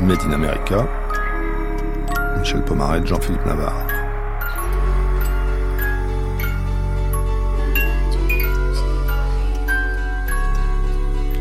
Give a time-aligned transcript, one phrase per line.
[0.00, 0.86] Made in America,
[2.38, 3.86] Michel Pomaret, Jean-Philippe Navarre.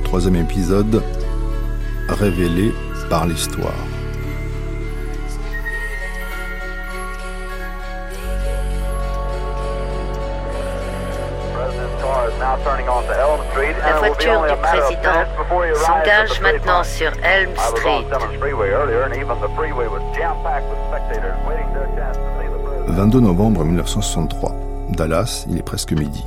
[0.05, 1.03] Troisième épisode,
[2.07, 2.73] révélé
[3.09, 3.73] par l'histoire.
[13.83, 15.24] La voiture du président
[15.75, 18.05] s'engage maintenant sur Elm Street.
[22.87, 24.51] 22 novembre 1963.
[24.89, 26.25] Dallas, il est presque midi.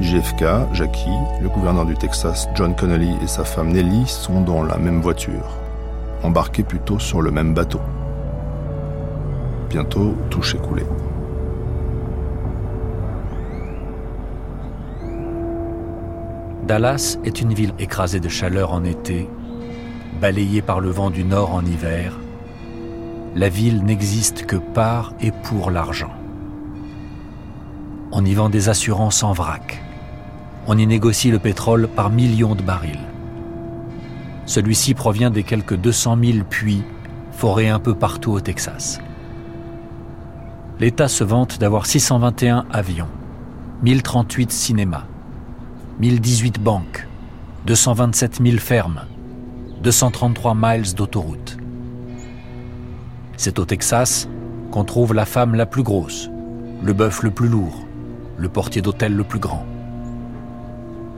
[0.00, 1.10] JFK, Jackie,
[1.42, 5.56] le gouverneur du Texas John Connolly et sa femme Nellie sont dans la même voiture,
[6.22, 7.80] embarqués plutôt sur le même bateau.
[9.68, 10.84] Bientôt, touche écoulé.
[16.70, 19.28] Dallas est une ville écrasée de chaleur en été,
[20.20, 22.16] balayée par le vent du nord en hiver.
[23.34, 26.12] La ville n'existe que par et pour l'argent.
[28.12, 29.82] On y vend des assurances en vrac.
[30.68, 33.08] On y négocie le pétrole par millions de barils.
[34.46, 36.84] Celui-ci provient des quelques 200 000 puits
[37.32, 39.00] forés un peu partout au Texas.
[40.78, 43.08] L'État se vante d'avoir 621 avions,
[43.82, 45.06] 1038 cinémas,
[46.00, 47.06] 1018 banques,
[47.66, 49.02] 227 000 fermes,
[49.82, 51.58] 233 miles d'autoroute.
[53.36, 54.26] C'est au Texas
[54.70, 56.30] qu'on trouve la femme la plus grosse,
[56.82, 57.84] le bœuf le plus lourd,
[58.38, 59.66] le portier d'hôtel le plus grand.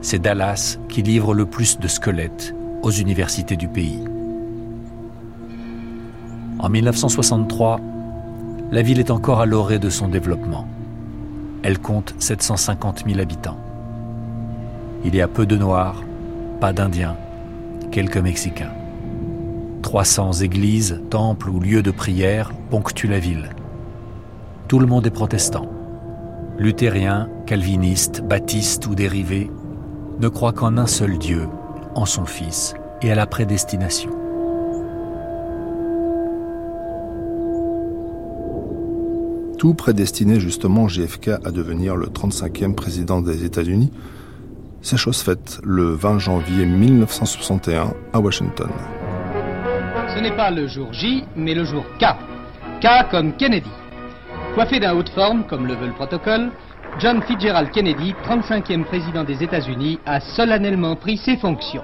[0.01, 4.03] C'est Dallas qui livre le plus de squelettes aux universités du pays.
[6.59, 7.79] En 1963,
[8.69, 10.67] la ville est encore à l'orée de son développement.
[11.61, 13.62] Elle compte 750 000 habitants.
[15.05, 16.01] Il y a peu de Noirs,
[16.61, 17.17] pas d'Indiens,
[17.91, 18.71] quelques Mexicains.
[19.81, 23.49] 300 églises, temples ou lieux de prière ponctuent la ville.
[24.69, 25.69] Tout le monde est protestant.
[26.57, 29.51] Luthériens, calvinistes, baptistes ou dérivés
[30.19, 31.47] ne croient qu'en un seul Dieu,
[31.95, 34.11] en son Fils et à la prédestination.
[39.57, 43.91] Tout prédestinait justement JFK à devenir le 35e président des États-Unis,
[44.83, 48.69] c'est chose faite le 20 janvier 1961 à Washington.
[50.13, 52.05] Ce n'est pas le jour J, mais le jour K.
[52.81, 53.71] K comme Kennedy.
[54.53, 56.51] Coiffé d'un haut de forme, comme le veut le protocole,
[56.99, 61.81] John Fitzgerald Kennedy, 35e président des États-Unis, a solennellement pris ses fonctions.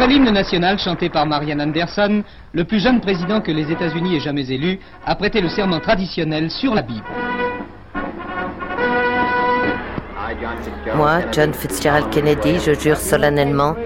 [0.00, 2.22] Après l'hymne national chanté par Marianne Anderson,
[2.54, 6.50] le plus jeune président que les États-Unis aient jamais élu a prêté le serment traditionnel
[6.50, 7.04] sur la Bible.
[10.96, 13.76] Moi, John Fitzgerald Kennedy, je jure solennellement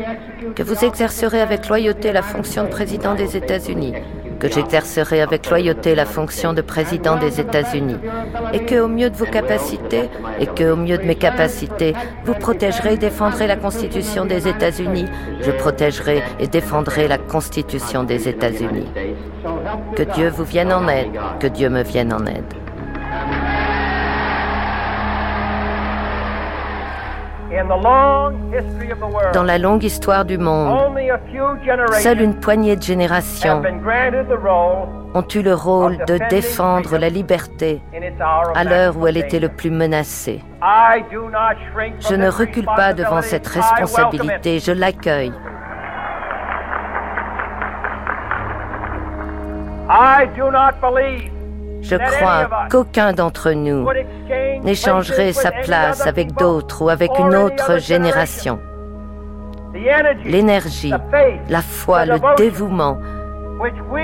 [0.54, 3.94] que vous exercerez avec loyauté la fonction de président des États-Unis,
[4.44, 7.96] que j'exercerai avec loyauté la fonction de président des États-Unis,
[8.52, 11.94] et que au mieux de vos capacités, et que au mieux de mes capacités,
[12.26, 15.06] vous protégerez et défendrez la Constitution des États-Unis.
[15.40, 18.90] Je protégerai et défendrai la Constitution des États-Unis.
[19.96, 21.08] Que Dieu vous vienne en aide,
[21.40, 22.63] que Dieu me vienne en aide.
[29.32, 30.98] Dans la longue histoire du monde,
[32.00, 33.62] seule une poignée de générations
[35.14, 37.80] ont eu le rôle de défendre la liberté
[38.54, 40.42] à l'heure où elle était le plus menacée.
[42.00, 45.32] Je ne recule pas devant cette responsabilité, je l'accueille.
[51.84, 53.86] Je crois qu'aucun d'entre nous
[54.62, 58.58] n'échangerait sa place avec d'autres ou avec une autre génération.
[60.24, 60.94] L'énergie,
[61.48, 62.98] la foi, le dévouement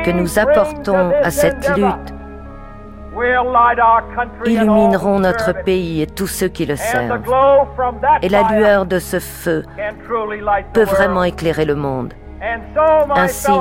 [0.05, 2.15] que nous apportons à cette lutte
[4.47, 7.21] illumineront notre pays et tous ceux qui le servent.
[8.23, 9.65] Et la lueur de ce feu
[10.75, 12.13] peut vraiment éclairer le monde.
[13.17, 13.53] Ainsi,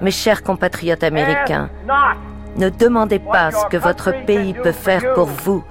[0.00, 1.70] mes chers compatriotes américains,
[2.58, 5.64] ne demandez pas ce que votre pays peut faire pour vous,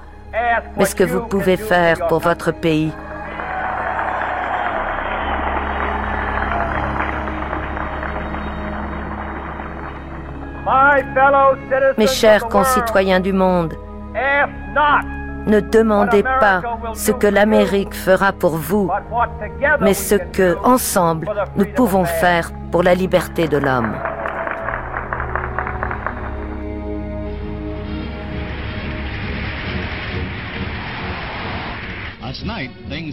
[0.76, 2.92] mais ce que vous pouvez faire pour votre pays.
[11.96, 13.74] Mes chers concitoyens du monde,
[15.46, 16.60] ne demandez pas
[16.94, 18.90] ce que l'Amérique fera pour vous,
[19.80, 23.94] mais ce que, ensemble, nous pouvons faire pour la liberté de l'homme.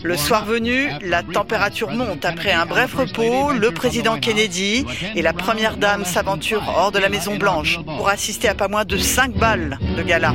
[0.04, 2.26] Le soir venu, la température monte.
[2.26, 4.86] Après un bref repos, le président Kennedy
[5.16, 8.86] et la première dame s'aventurent hors de la Maison Blanche pour assister à pas moins
[8.86, 10.34] de 5 balles de gala.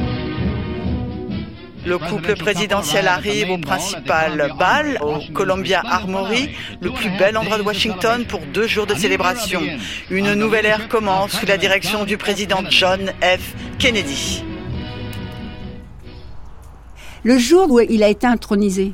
[1.87, 6.51] Le couple présidentiel arrive au principal bal, au Columbia Armory,
[6.81, 9.63] le plus bel endroit de Washington pour deux jours de célébration.
[10.11, 13.55] Une nouvelle ère commence sous la direction du président John F.
[13.79, 14.45] Kennedy.
[17.25, 18.93] Le jour où il a été intronisé,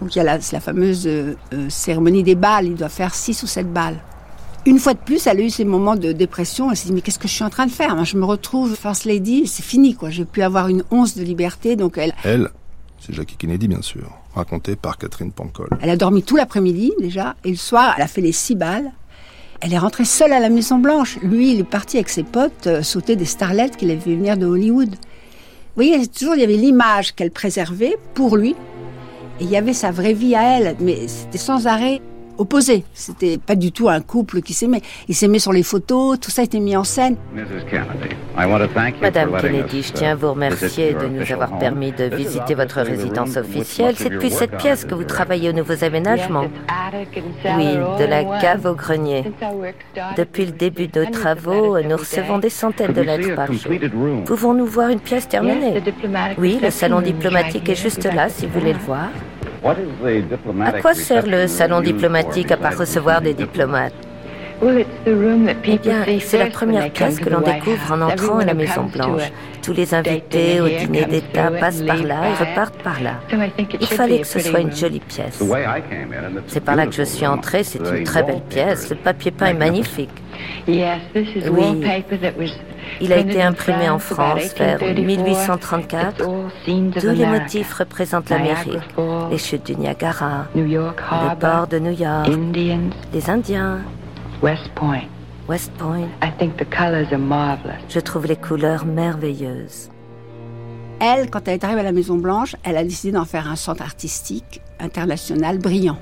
[0.00, 3.42] donc il y a la, fameuse euh, euh, cérémonie des balles, il doit faire six
[3.42, 3.98] ou sept balles.
[4.66, 6.70] Une fois de plus, elle a eu ces moments de dépression.
[6.70, 8.24] Elle s'est dit mais qu'est-ce que je suis en train de faire Moi, Je me
[8.24, 10.10] retrouve first lady, c'est fini quoi.
[10.10, 11.76] Je vais plus avoir une once de liberté.
[11.76, 12.14] Donc elle.
[12.24, 12.50] Elle,
[12.98, 15.68] c'est Jackie Kennedy bien sûr, racontée par Catherine Pancol.
[15.80, 18.92] Elle a dormi tout l'après-midi déjà, et le soir, elle a fait les six balles.
[19.62, 21.18] Elle est rentrée seule à la Maison Blanche.
[21.22, 24.38] Lui, il est parti avec ses potes euh, sauter des starlettes qu'il avait vu venir
[24.38, 24.94] de Hollywood.
[25.76, 28.56] Vous voyez, toujours il y avait l'image qu'elle préservait pour lui,
[29.40, 32.00] et il y avait sa vraie vie à elle, mais c'était sans arrêt
[32.40, 32.84] opposé.
[32.94, 34.80] C'était pas du tout un couple qui s'aimait.
[35.08, 37.16] Ils s'aimaient sur les photos, tout ça été mis en scène.
[39.00, 43.36] Madame Kennedy, je tiens à vous remercier de nous avoir permis de visiter votre résidence
[43.36, 43.94] officielle.
[43.96, 46.46] C'est depuis cette pièce que vous travaillez aux nouveaux aménagements.
[47.56, 49.24] Oui, de la cave au grenier.
[50.16, 53.72] Depuis le début de nos travaux, nous recevons des centaines de lettres par jour.
[54.24, 55.82] Pouvons-nous voir une pièce terminée?
[56.38, 59.08] Oui, le salon diplomatique est juste là, si vous voulez le voir.
[59.62, 63.94] À quoi sert le salon diplomatique à part recevoir des diplomates
[64.62, 69.22] eh bien, c'est la première pièce que l'on découvre en entrant à la Maison Blanche.
[69.62, 73.20] Tous les invités au dîner d'État passent par là et repartent par là.
[73.80, 75.42] Il fallait que ce soit une jolie pièce.
[76.46, 78.90] C'est par là que je suis entrée, c'est une très belle pièce.
[78.90, 80.10] Le papier peint est magnifique.
[80.68, 80.84] Oui,
[83.00, 86.24] il a été imprimé en France vers 1834.
[86.24, 88.78] Tous les motifs représentent l'Amérique.
[89.30, 92.30] Les chutes du Niagara, le port de New York,
[93.12, 93.80] les Indiens,
[94.42, 95.02] West Point.
[95.48, 96.08] West Point.
[97.88, 99.90] Je trouve les couleurs merveilleuses.
[101.00, 103.56] Elle, quand elle est arrivée à la Maison Blanche, elle a décidé d'en faire un
[103.56, 105.98] centre artistique international brillant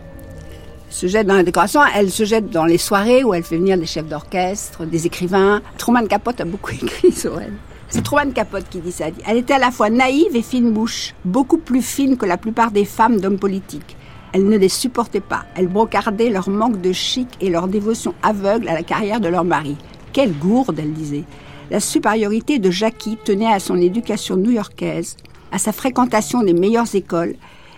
[0.91, 3.79] se jette dans la décoration, elle se jette dans les soirées où elle fait venir
[3.79, 5.61] des chefs d'orchestre, des écrivains.
[5.77, 7.55] Truman Capote a beaucoup écrit sur elle.
[7.89, 9.07] C'est Truman Capote qui dit ça.
[9.27, 12.71] Elle était à la fois naïve et fine bouche, beaucoup plus fine que la plupart
[12.71, 13.97] des femmes d'hommes politiques.
[14.33, 15.45] Elle ne les supportait pas.
[15.55, 19.45] Elle brocardait leur manque de chic et leur dévotion aveugle à la carrière de leur
[19.45, 19.77] mari.
[20.13, 21.25] Quelle gourde, elle disait.
[21.71, 25.17] La supériorité de Jackie tenait à son éducation new-yorkaise,
[25.53, 27.37] à sa fréquentation des meilleures écoles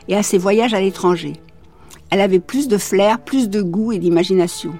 [0.08, 1.34] et à ses voyages à l'étranger.
[2.10, 4.74] Elle avait plus de flair, plus de goût et d'imagination.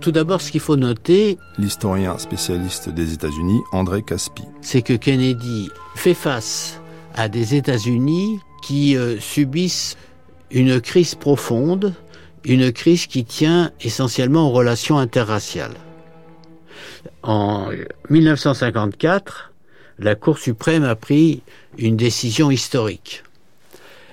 [0.00, 5.70] Tout d'abord, ce qu'il faut noter, l'historien spécialiste des États-Unis, André Caspi, c'est que Kennedy
[5.94, 6.78] fait face
[7.14, 9.96] à des États-Unis qui euh, subissent
[10.50, 11.94] une crise profonde,
[12.44, 15.74] une crise qui tient essentiellement aux relations interraciales.
[17.22, 17.70] En
[18.10, 19.54] 1954,
[19.98, 21.42] la Cour suprême a pris
[21.78, 23.23] une décision historique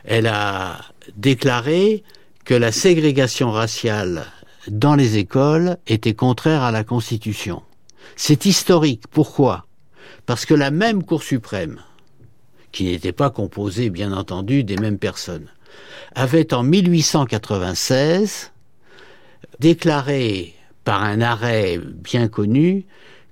[0.04, 0.82] elle a
[1.16, 2.04] déclaré
[2.46, 4.26] que la ségrégation raciale
[4.68, 7.62] dans les écoles était contraire à la Constitution.
[8.16, 9.04] C'est historique.
[9.10, 9.66] Pourquoi?
[10.26, 11.80] Parce que la même Cour suprême,
[12.72, 15.48] qui n'était pas composée, bien entendu, des mêmes personnes,
[16.16, 18.52] avait en 1896
[19.60, 20.54] déclaré
[20.84, 22.86] par un arrêt bien connu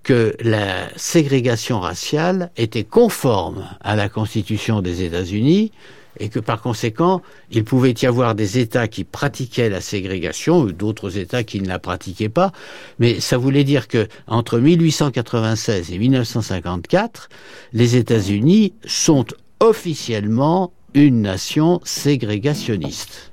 [0.03, 5.71] que la ségrégation raciale était conforme à la Constitution des États-Unis,
[6.17, 10.71] et que par conséquent, il pouvait y avoir des États qui pratiquaient la ségrégation, ou
[10.71, 12.51] d'autres États qui ne la pratiquaient pas,
[12.97, 17.29] mais ça voulait dire que entre 1896 et 1954,
[17.73, 19.25] les États-Unis sont
[19.59, 23.31] officiellement une nation ségrégationniste.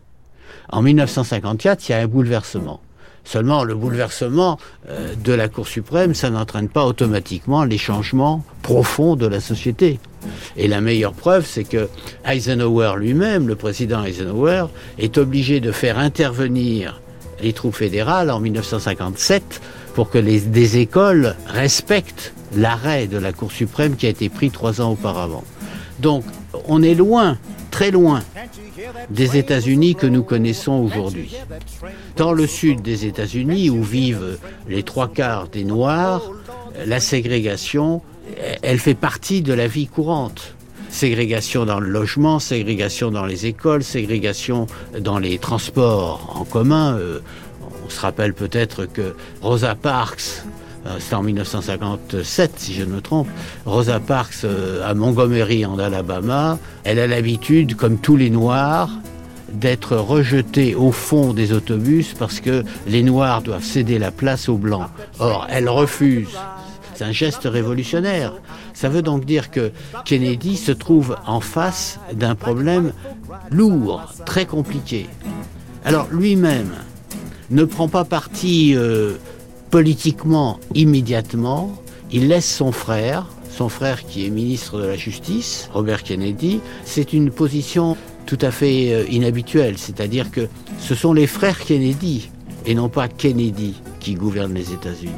[0.68, 2.80] En 1954, il y a un bouleversement.
[3.24, 9.16] Seulement, le bouleversement euh, de la Cour suprême, ça n'entraîne pas automatiquement les changements profonds
[9.16, 9.98] de la société.
[10.56, 11.88] Et la meilleure preuve, c'est que
[12.26, 14.66] Eisenhower lui-même, le président Eisenhower,
[14.98, 17.00] est obligé de faire intervenir
[17.42, 19.60] les troupes fédérales en 1957
[19.94, 24.50] pour que les, des écoles respectent l'arrêt de la Cour suprême qui a été pris
[24.50, 25.44] trois ans auparavant.
[26.00, 26.24] Donc,
[26.68, 27.38] on est loin,
[27.70, 28.22] très loin,
[29.10, 31.34] des États-Unis que nous connaissons aujourd'hui.
[32.16, 36.22] Dans le sud des États-Unis, où vivent les trois quarts des Noirs,
[36.84, 38.02] la ségrégation,
[38.62, 40.54] elle fait partie de la vie courante.
[40.88, 44.66] Ségrégation dans le logement, ségrégation dans les écoles, ségrégation
[44.98, 46.96] dans les transports en commun.
[46.96, 47.20] Euh,
[47.84, 50.42] on se rappelle peut-être que Rosa Parks,
[50.86, 53.28] euh, c'est en 1957 si je ne me trompe,
[53.64, 58.90] Rosa Parks euh, à Montgomery en Alabama, elle a l'habitude, comme tous les Noirs,
[59.52, 64.56] d'être rejetée au fond des autobus parce que les Noirs doivent céder la place aux
[64.56, 64.88] Blancs.
[65.18, 66.36] Or, elle refuse.
[66.96, 68.32] C'est un geste révolutionnaire.
[68.72, 69.70] Ça veut donc dire que
[70.06, 72.92] Kennedy se trouve en face d'un problème
[73.50, 75.06] lourd, très compliqué.
[75.84, 76.72] Alors lui-même
[77.50, 79.16] ne prend pas parti euh,
[79.70, 81.70] politiquement immédiatement,
[82.10, 87.12] il laisse son frère, son frère qui est ministre de la Justice, Robert Kennedy, c'est
[87.12, 90.48] une position tout à fait euh, inhabituelle, c'est-à-dire que
[90.80, 92.30] ce sont les frères Kennedy
[92.64, 95.12] et non pas Kennedy qui gouvernent les États-Unis.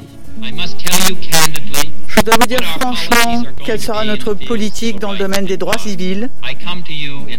[2.19, 6.29] Je dois vous dire franchement quelle sera notre politique dans le domaine des droits civils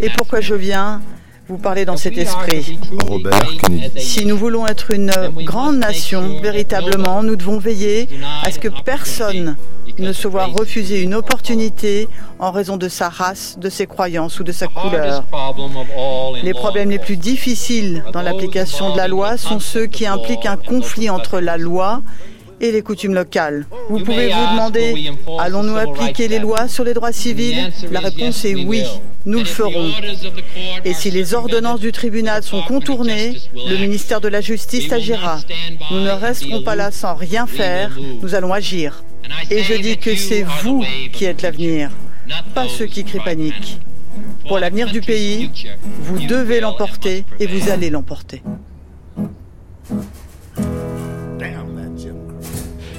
[0.01, 1.03] et pourquoi je viens
[1.49, 2.79] vous parler dans cet esprit?
[3.07, 4.01] Robert Kennedy.
[4.01, 5.13] Si nous voulons être une
[5.45, 8.09] grande nation, véritablement, nous devons veiller
[8.43, 9.57] à ce que personne
[9.99, 12.09] ne se voit refuser une opportunité
[12.39, 15.25] en raison de sa race, de ses croyances ou de sa couleur.
[16.43, 20.57] Les problèmes les plus difficiles dans l'application de la loi sont ceux qui impliquent un
[20.57, 22.01] conflit entre la loi
[22.61, 23.67] et les coutumes locales.
[23.89, 27.73] Vous pouvez vous demander, allons-nous appliquer les lois sur les droits civils?
[27.91, 28.85] La réponse est oui,
[29.27, 29.91] nous le ferons.
[30.85, 35.41] Et si les ordonnances du tribunal sont contournées, le ministère de la Justice agira.
[35.91, 39.05] Nous ne resterons pas là sans rien faire, nous allons agir.
[39.51, 41.91] Et je dis que c'est vous qui êtes l'avenir,
[42.55, 43.79] pas ceux qui crient panique.
[44.49, 45.51] Pour l'avenir du pays,
[46.03, 48.43] vous devez l'emporter et vous allez l'emporter.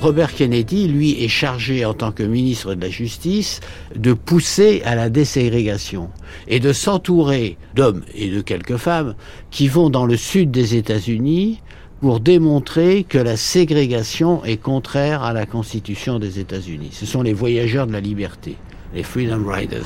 [0.02, 3.60] Robert Kennedy, lui, est chargé en tant que ministre de la Justice
[3.96, 6.10] de pousser à la déségrégation
[6.48, 9.14] et de s'entourer d'hommes et de quelques femmes
[9.52, 11.62] qui vont dans le sud des États-Unis
[12.00, 16.90] pour démontrer que la ségrégation est contraire à la Constitution des États-Unis.
[16.94, 18.58] Ce sont les voyageurs de la liberté,
[18.96, 19.86] les Freedom Riders.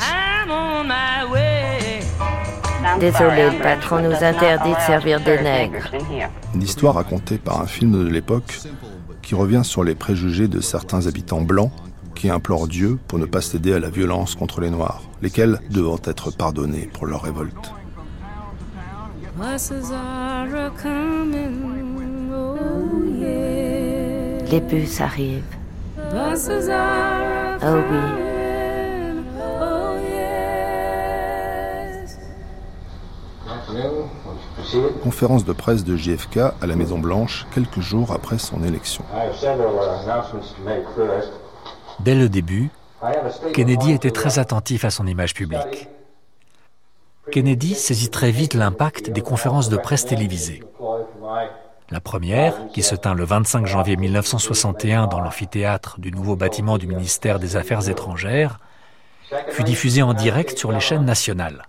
[3.01, 5.91] Désolé, le patron nous interdit de servir des nègres.
[6.53, 8.61] Une histoire racontée par un film de l'époque
[9.25, 11.71] qui revient sur les préjugés de certains habitants blancs
[12.13, 15.99] qui implorent Dieu pour ne pas céder à la violence contre les Noirs, lesquels devront
[16.05, 17.73] être pardonnés pour leur révolte.
[24.51, 25.43] Les bus arrivent.
[27.63, 28.24] Oh oui.
[35.03, 39.03] Conférence de presse de JFK à la Maison Blanche quelques jours après son élection.
[41.99, 42.69] Dès le début,
[43.53, 45.89] Kennedy était très attentif à son image publique.
[47.31, 50.63] Kennedy saisit très vite l'impact des conférences de presse télévisées.
[51.91, 56.87] La première, qui se tint le 25 janvier 1961 dans l'amphithéâtre du nouveau bâtiment du
[56.87, 58.59] ministère des Affaires étrangères,
[59.49, 61.67] fut diffusée en direct sur les chaînes nationales.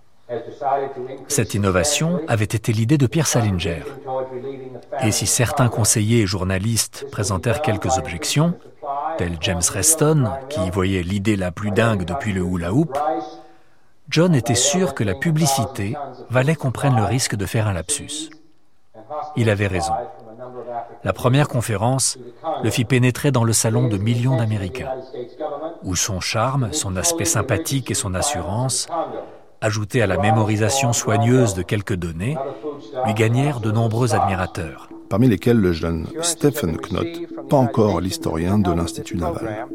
[1.27, 3.83] Cette innovation avait été l'idée de Pierre Salinger.
[5.01, 8.53] Et si certains conseillers et journalistes présentèrent quelques objections,
[9.17, 12.97] tel James Reston, qui y voyait l'idée la plus dingue depuis le hula hoop,
[14.09, 15.95] John était sûr que la publicité
[16.29, 18.29] valait qu'on prenne le risque de faire un lapsus.
[19.35, 19.93] Il avait raison.
[21.03, 22.17] La première conférence
[22.63, 24.91] le fit pénétrer dans le salon de millions d'Américains,
[25.83, 28.87] où son charme, son aspect sympathique et son assurance
[29.61, 32.37] ajoutés à la mémorisation soigneuse de quelques données,
[33.05, 34.89] lui gagnèrent de nombreux admirateurs.
[35.09, 37.07] Parmi lesquels le jeune Stephen Knott,
[37.49, 39.67] pas encore l'historien de l'Institut naval.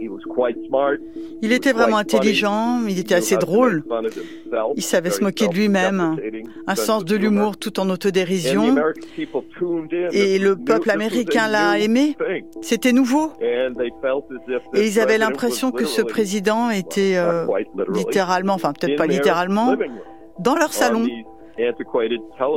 [1.40, 3.84] Il était vraiment intelligent, il était assez drôle.
[4.76, 6.16] Il savait se moquer de lui-même,
[6.66, 8.76] un sens de l'humour tout en autodérision.
[10.12, 12.16] Et le peuple américain l'a aimé.
[12.60, 13.32] C'était nouveau.
[14.74, 17.46] Et ils avaient l'impression que ce président était euh,
[17.92, 19.76] littéralement, enfin peut-être pas littéralement,
[20.38, 21.06] dans leur salon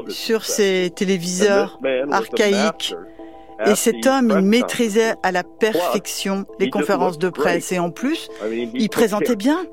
[0.10, 1.80] sur ces téléviseurs
[2.12, 2.96] archaïques.
[3.66, 7.72] Et cet homme, il maîtrisait à la perfection les conférences de presse.
[7.72, 8.30] Et en plus,
[8.74, 9.66] il présentait bien.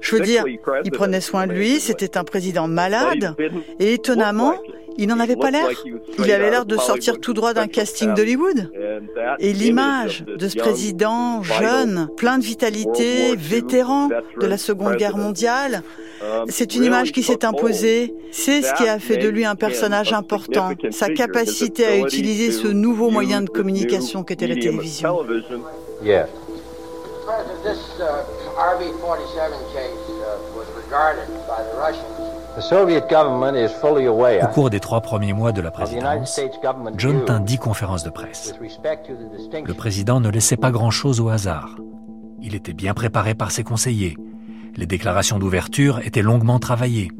[0.00, 0.44] Je veux dire,
[0.84, 3.34] il prenait soin de lui, c'était un président malade.
[3.78, 4.54] Et étonnamment,
[4.96, 5.68] il n'en avait pas l'air.
[6.18, 8.70] Il avait l'air de sortir tout droit d'un casting d'Hollywood.
[9.38, 14.08] Et l'image de ce président jeune, plein de vitalité, vétéran
[14.40, 15.82] de la Seconde Guerre mondiale,
[16.48, 18.14] c'est une image qui s'est imposée.
[18.32, 22.68] C'est ce qui a fait de lui un personnage important, sa capacité à utiliser ce
[22.68, 25.18] nouveau moyen de communication qu'était la télévision.
[32.56, 36.40] Au cours des trois premiers mois de la présidence,
[36.96, 38.54] John tint dix conférences de presse.
[39.66, 41.76] Le président ne laissait pas grand-chose au hasard.
[42.40, 44.16] Il était bien préparé par ses conseillers.
[44.76, 47.10] Les déclarations d'ouverture étaient longuement travaillées.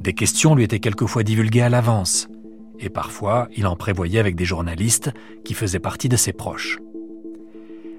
[0.00, 2.26] Des questions lui étaient quelquefois divulguées à l'avance.
[2.80, 5.12] Et parfois, il en prévoyait avec des journalistes
[5.44, 6.78] qui faisaient partie de ses proches.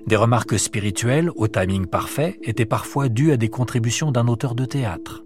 [0.08, 4.66] Des remarques spirituelles, au timing parfait, étaient parfois dues à des contributions d'un auteur de
[4.66, 5.24] théâtre.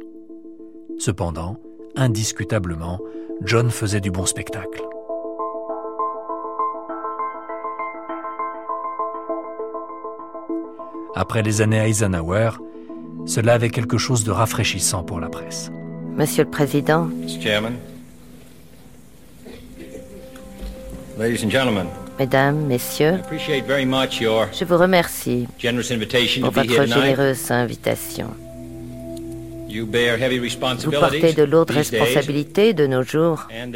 [0.97, 1.57] Cependant,
[1.95, 2.99] indiscutablement,
[3.41, 4.81] John faisait du bon spectacle.
[11.15, 12.51] Après les années Eisenhower,
[13.25, 15.71] cela avait quelque chose de rafraîchissant pour la presse.
[16.15, 17.09] Monsieur le Président.
[22.19, 25.47] Mesdames, Messieurs, je vous remercie
[26.41, 28.27] pour votre généreuse invitation.
[29.81, 33.47] Vous portez de lourdes responsabilités de nos jours.
[33.51, 33.75] Uh,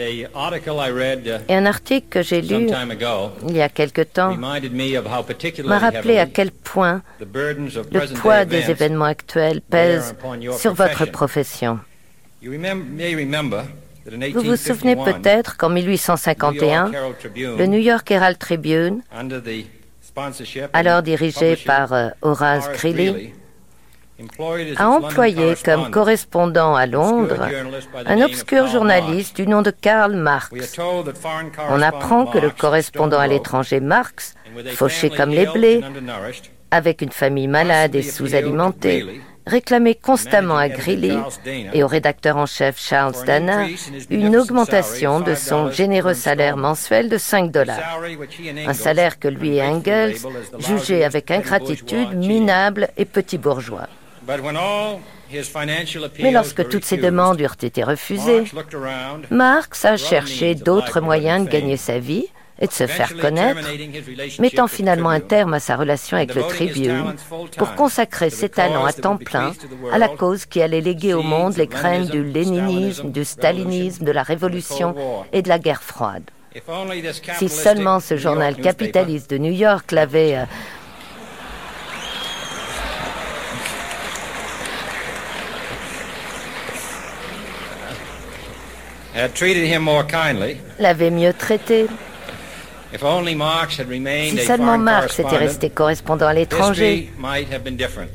[1.48, 2.70] Et un article que j'ai lu
[3.48, 9.62] il y a quelque temps m'a rappelé à quel point le poids des événements actuels
[9.62, 10.16] pèse
[10.58, 11.80] sur votre profession.
[14.34, 16.92] Vous vous souvenez peut-être qu'en 1851,
[17.36, 19.02] le New York Herald Tribune,
[20.74, 23.34] alors dirigé par euh, Horace Greeley,
[24.78, 27.48] a employé comme correspondant à Londres
[28.06, 30.80] un obscur journaliste du nom de Karl Marx.
[31.70, 34.36] On apprend que le correspondant à l'étranger Marx,
[34.74, 35.82] fauché comme les blés,
[36.72, 41.18] avec une famille malade et sous-alimentée, réclamait constamment à Greeley
[41.74, 43.66] et au rédacteur en chef Charles Dana
[44.10, 48.00] une augmentation de son généreux salaire mensuel de 5 dollars.
[48.68, 50.18] Un salaire que lui et Engels
[50.60, 53.88] jugeaient avec ingratitude minable et petit bourgeois.
[56.20, 58.44] Mais lorsque toutes ces demandes eurent été refusées,
[59.30, 62.28] Marx a cherché d'autres moyens de gagner sa vie
[62.62, 63.62] et de se faire connaître,
[64.40, 67.16] mettant finalement un terme à sa relation avec le Tribune
[67.58, 69.54] pour consacrer ses talents à temps plein
[69.94, 74.12] à la cause qui allait léguer au monde les graines du léninisme, du stalinisme, de
[74.12, 74.94] la révolution
[75.32, 76.24] et de la guerre froide.
[77.38, 80.40] Si seulement ce journal capitaliste de New York l'avait
[90.80, 91.88] l'avait mieux traité.
[92.92, 97.12] Si seulement Marx était resté correspondant à l'étranger,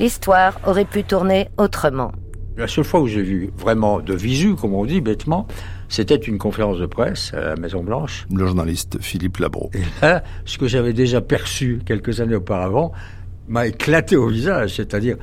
[0.00, 2.12] l'histoire aurait pu tourner autrement.
[2.56, 5.46] La seule fois où j'ai vu vraiment de visu, comme on dit bêtement,
[5.88, 8.26] c'était une conférence de presse à la Maison Blanche.
[8.32, 9.70] Le journaliste Philippe Labro.
[9.74, 12.92] Et là, ce que j'avais déjà perçu quelques années auparavant
[13.48, 15.16] m'a éclaté au visage, c'est-à-dire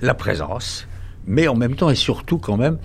[0.00, 0.88] la présence,
[1.26, 2.78] mais en même temps et surtout quand même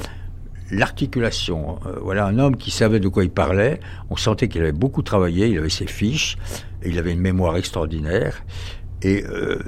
[0.72, 1.80] l'articulation.
[1.86, 3.80] Euh, voilà un homme qui savait de quoi il parlait.
[4.10, 6.38] On sentait qu'il avait beaucoup travaillé, il avait ses fiches,
[6.86, 8.44] il avait une mémoire extraordinaire,
[9.02, 9.60] et euh,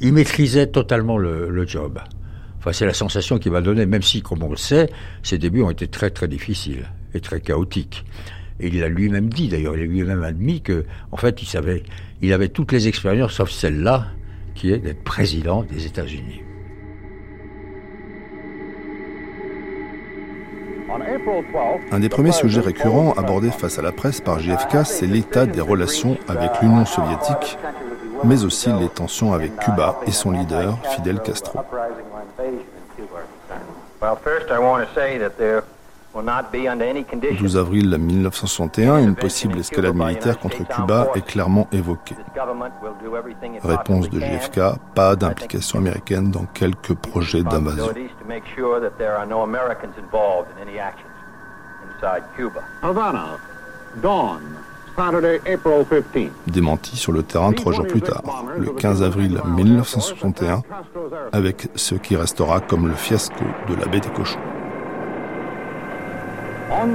[0.00, 2.00] il maîtrisait totalement le, job.
[2.58, 4.90] Enfin, c'est la sensation qu'il m'a donnée, même si, comme on le sait,
[5.22, 8.04] ses débuts ont été très très difficiles et très chaotiques.
[8.60, 11.82] Et il l'a lui-même dit, d'ailleurs, il a lui-même admis que, en fait, il savait,
[12.22, 14.06] il avait toutes les expériences sauf celle-là,
[14.54, 16.40] qui est d'être président des États-Unis.
[21.90, 25.60] Un des premiers sujets récurrents abordés face à la presse par JFK, c'est l'état des
[25.60, 27.58] relations avec l'Union soviétique,
[28.22, 31.60] mais aussi les tensions avec Cuba et son leader, Fidel Castro.
[36.14, 42.14] 12 avril 1961, une possible escalade militaire contre Cuba est clairement évoquée.
[43.64, 44.60] Réponse de JFK,
[44.94, 47.88] pas d'implication américaine dans quelques projets d'invasion.
[56.46, 58.22] Démenti sur le terrain trois jours plus tard,
[58.56, 60.62] le 15 avril 1961,
[61.32, 64.38] avec ce qui restera comme le fiasco de la baie des cochons.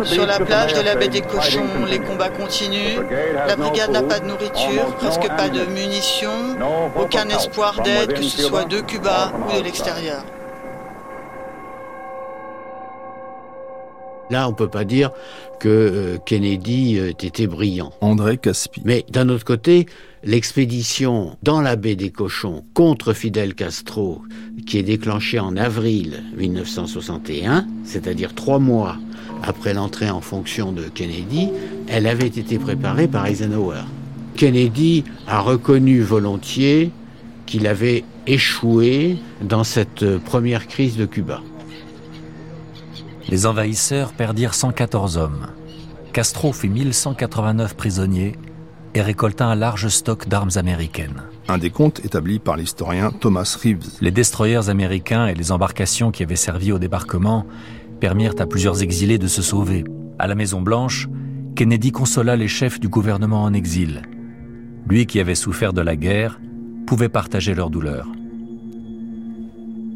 [0.04, 3.00] Sur la plage de la baie des Cochons, les combats continuent.
[3.48, 6.58] La brigade n'a pas de nourriture, presque pas de munitions,
[7.00, 10.24] aucun espoir d'aide, que ce soit de Cuba ou de l'extérieur.
[14.30, 15.12] Là, on ne peut pas dire
[15.60, 17.92] que euh, Kennedy était brillant.
[18.00, 18.80] André Caspi.
[18.86, 19.88] Mais d'un autre côté,
[20.24, 24.22] l'expédition dans la baie des Cochons contre Fidel Castro,
[24.68, 28.98] qui est déclenchée en avril 1961, c'est-à-dire trois mois
[29.44, 31.50] après l'entrée en fonction de Kennedy,
[31.88, 33.84] elle avait été préparée par Eisenhower.
[34.36, 36.92] Kennedy a reconnu volontiers
[37.46, 41.42] qu'il avait échoué dans cette première crise de Cuba.
[43.28, 45.48] Les envahisseurs perdirent 114 hommes.
[46.14, 48.36] Castro fit 1189 prisonniers
[48.96, 51.22] et récolta un large stock d'armes américaines.
[51.48, 53.98] Un décompte établi par l'historien Thomas Reeves.
[54.02, 57.46] Les destroyers américains et les embarcations qui avaient servi au débarquement
[58.00, 59.84] permirent à plusieurs exilés de se sauver.
[60.18, 61.08] À la Maison Blanche,
[61.56, 64.02] Kennedy consola les chefs du gouvernement en exil.
[64.88, 66.40] Lui qui avait souffert de la guerre
[66.88, 68.08] pouvait partager leur douleur.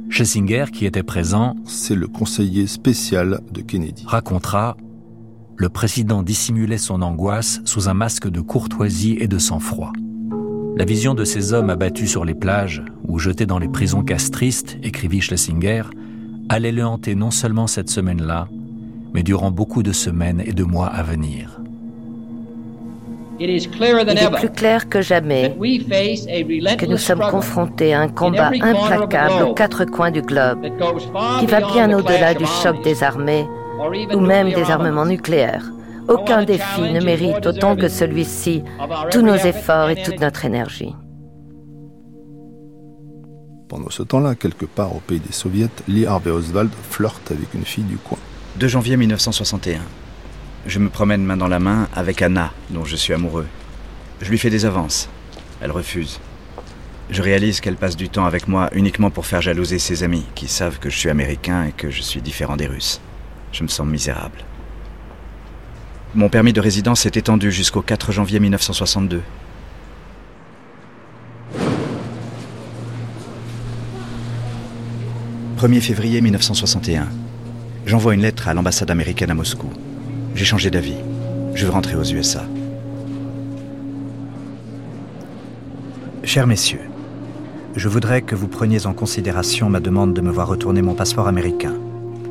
[0.09, 4.77] Schlesinger, qui était présent, c'est le conseiller spécial de Kennedy, racontera
[5.55, 9.93] le président dissimulait son angoisse sous un masque de courtoisie et de sang-froid.
[10.75, 14.77] La vision de ces hommes abattus sur les plages ou jetés dans les prisons castristes,
[14.81, 15.83] écrivit Schlesinger,
[16.53, 18.47] allait le hanter non seulement cette semaine-là,
[19.13, 21.59] mais durant beaucoup de semaines et de mois à venir.
[23.39, 29.53] Il est plus clair que jamais que nous sommes confrontés à un combat implacable aux
[29.55, 30.67] quatre coins du globe
[31.39, 33.47] qui va bien au-delà du choc des armées
[34.13, 35.71] ou même des armements nucléaires.
[36.07, 38.63] Aucun défi ne mérite autant que celui-ci
[39.09, 40.93] tous nos efforts et toute notre énergie.
[43.73, 47.65] Pendant ce temps-là, quelque part au pays des soviets, Lee Harvey Oswald flirte avec une
[47.65, 48.19] fille du coin.
[48.57, 49.79] 2 janvier 1961.
[50.67, 53.47] Je me promène main dans la main avec Anna, dont je suis amoureux.
[54.21, 55.09] Je lui fais des avances.
[55.59, 56.19] Elle refuse.
[57.09, 60.47] Je réalise qu'elle passe du temps avec moi uniquement pour faire jalouser ses amis, qui
[60.47, 63.01] savent que je suis américain et que je suis différent des Russes.
[63.51, 64.45] Je me sens misérable.
[66.13, 69.23] Mon permis de résidence est étendu jusqu'au 4 janvier 1962.
[75.63, 77.07] «1er février 1961.
[77.85, 79.69] J'envoie une lettre à l'ambassade américaine à Moscou.
[80.35, 80.97] J'ai changé d'avis.
[81.55, 82.43] Je veux rentrer aux USA.
[86.25, 86.81] Chers messieurs,
[87.77, 91.29] je voudrais que vous preniez en considération ma demande de me voir retourner mon passeport
[91.29, 91.75] américain.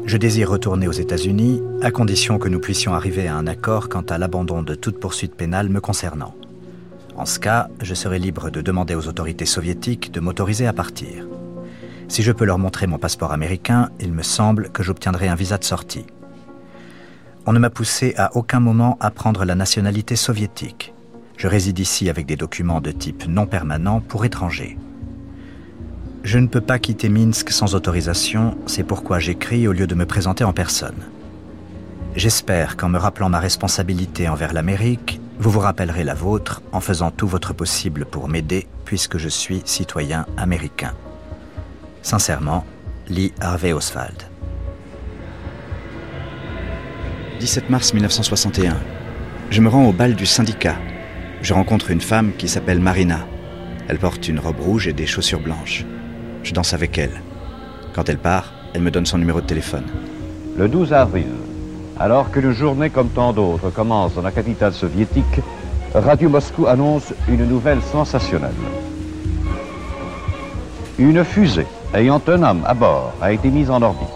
[0.05, 4.03] Je désire retourner aux États-Unis à condition que nous puissions arriver à un accord quant
[4.11, 6.35] à l'abandon de toute poursuite pénale me concernant.
[7.17, 11.25] En ce cas, je serai libre de demander aux autorités soviétiques de m'autoriser à partir.
[12.13, 15.57] Si je peux leur montrer mon passeport américain, il me semble que j'obtiendrai un visa
[15.57, 16.05] de sortie.
[17.47, 20.93] On ne m'a poussé à aucun moment à prendre la nationalité soviétique.
[21.39, 24.77] Je réside ici avec des documents de type non permanent pour étrangers.
[26.23, 30.05] Je ne peux pas quitter Minsk sans autorisation, c'est pourquoi j'écris au lieu de me
[30.05, 31.07] présenter en personne.
[32.15, 37.11] J'espère qu'en me rappelant ma responsabilité envers l'Amérique, vous vous rappellerez la vôtre en faisant
[37.11, 40.93] tout votre possible pour m'aider puisque je suis citoyen américain.
[42.03, 42.65] Sincèrement,
[43.09, 44.25] Lee Harvey Oswald.
[47.39, 48.77] 17 mars 1961.
[49.51, 50.75] Je me rends au bal du syndicat.
[51.43, 53.21] Je rencontre une femme qui s'appelle Marina.
[53.89, 55.85] Elle porte une robe rouge et des chaussures blanches.
[56.43, 57.23] Je danse avec elle.
[57.95, 59.87] Quand elle part, elle me donne son numéro de téléphone.
[60.57, 61.27] Le 12 avril,
[62.01, 65.41] alors qu'une journée comme tant d'autres commence dans la capitale soviétique,
[65.95, 68.51] Radio Moscou annonce une nouvelle sensationnelle.
[70.99, 74.09] Une fusée ayant un homme à bord a été mise en orbite.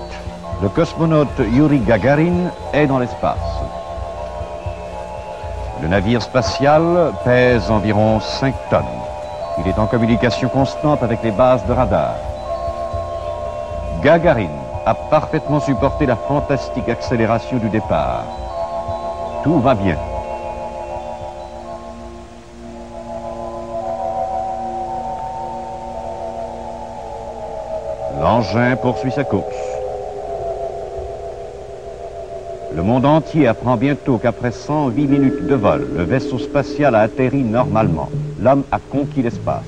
[0.61, 3.39] Le cosmonaute Yuri Gagarin est dans l'espace.
[5.81, 8.85] Le navire spatial pèse environ 5 tonnes.
[9.59, 12.15] Il est en communication constante avec les bases de radar.
[14.03, 14.51] Gagarin
[14.85, 18.25] a parfaitement supporté la fantastique accélération du départ.
[19.43, 19.97] Tout va bien.
[28.21, 29.45] L'engin poursuit sa course.
[32.75, 37.43] Le monde entier apprend bientôt qu'après 108 minutes de vol, le vaisseau spatial a atterri
[37.43, 38.09] normalement.
[38.41, 39.65] L'homme a conquis l'espace.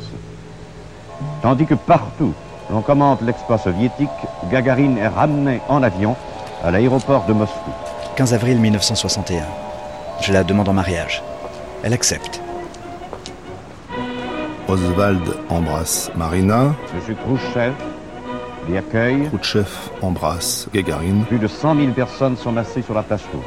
[1.43, 2.33] Tandis que partout,
[2.71, 4.09] l'on commente l'exploit soviétique,
[4.51, 6.17] Gagarine est ramené en avion
[6.65, 7.71] à l'aéroport de Moscou.
[8.17, 9.43] 15 avril 1961.
[10.21, 11.23] Je la demande en mariage.
[11.83, 12.43] Elle accepte.
[14.69, 16.75] Oswald embrasse Marina.
[16.95, 17.73] Monsieur Khrouchtchev
[18.77, 19.29] accueille.
[19.29, 19.69] Khrouchtchev
[20.03, 21.25] embrasse Gagarine.
[21.25, 23.43] Plus de 100 000 personnes sont massées sur la place rouge.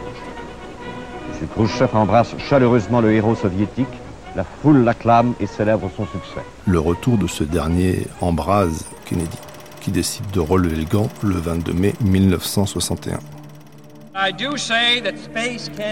[1.39, 3.87] Si Khrushchev embrasse chaleureusement le héros soviétique,
[4.35, 6.41] la foule l'acclame et célèbre son succès.
[6.65, 9.37] Le retour de ce dernier embrase Kennedy,
[9.81, 13.19] qui décide de relever le gant le 22 mai 1961.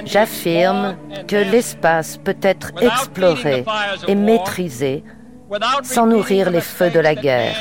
[0.06, 3.66] J'affirme que l'espace peut être exploré
[4.08, 5.04] et maîtrisé
[5.84, 7.56] sans nourrir les feux de la guerre,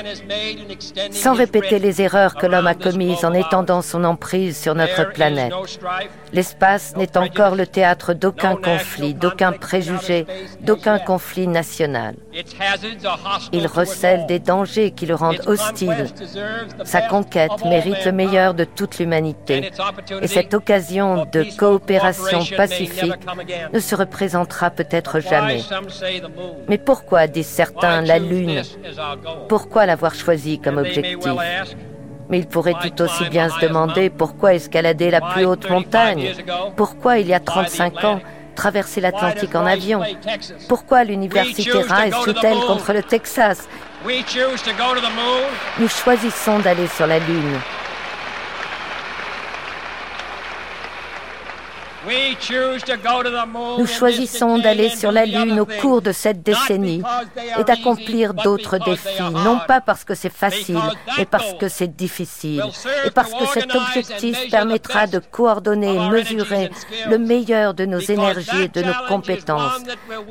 [1.11, 5.53] sans répéter les erreurs que l'homme a commises en étendant son emprise sur notre planète.
[6.33, 10.27] L'espace n'est encore le théâtre d'aucun conflit, d'aucun préjugé,
[10.61, 12.17] d'aucun conflit national.
[13.53, 16.07] Il recèle des dangers qui le rendent hostile.
[16.85, 19.71] Sa conquête mérite le meilleur de toute l'humanité.
[20.21, 23.15] Et cette occasion de coopération pacifique
[23.73, 25.63] ne se représentera peut-être jamais.
[26.69, 28.63] Mais pourquoi, disent certains, la Lune.
[29.49, 31.19] Pourquoi l'avoir choisie comme objectif?
[32.29, 36.35] mais il pourrait tout aussi bien se demander pourquoi escalader la plus haute montagne?
[36.77, 38.21] Pourquoi, il y a 35 ans,
[38.55, 40.03] traverser l'Atlantique en avion?
[40.69, 43.69] Pourquoi l'université Rice joue-t-elle contre le Texas?
[45.79, 47.59] Nous choisissons d'aller sur la Lune.
[53.79, 57.03] Nous choisissons d'aller sur la Lune au cours de cette décennie
[57.59, 60.81] et d'accomplir d'autres défis, non pas parce que c'est facile,
[61.17, 62.63] mais parce que c'est difficile,
[63.05, 66.71] et parce que cet objectif permettra de coordonner et mesurer
[67.09, 69.81] le meilleur de nos énergies et de nos compétences,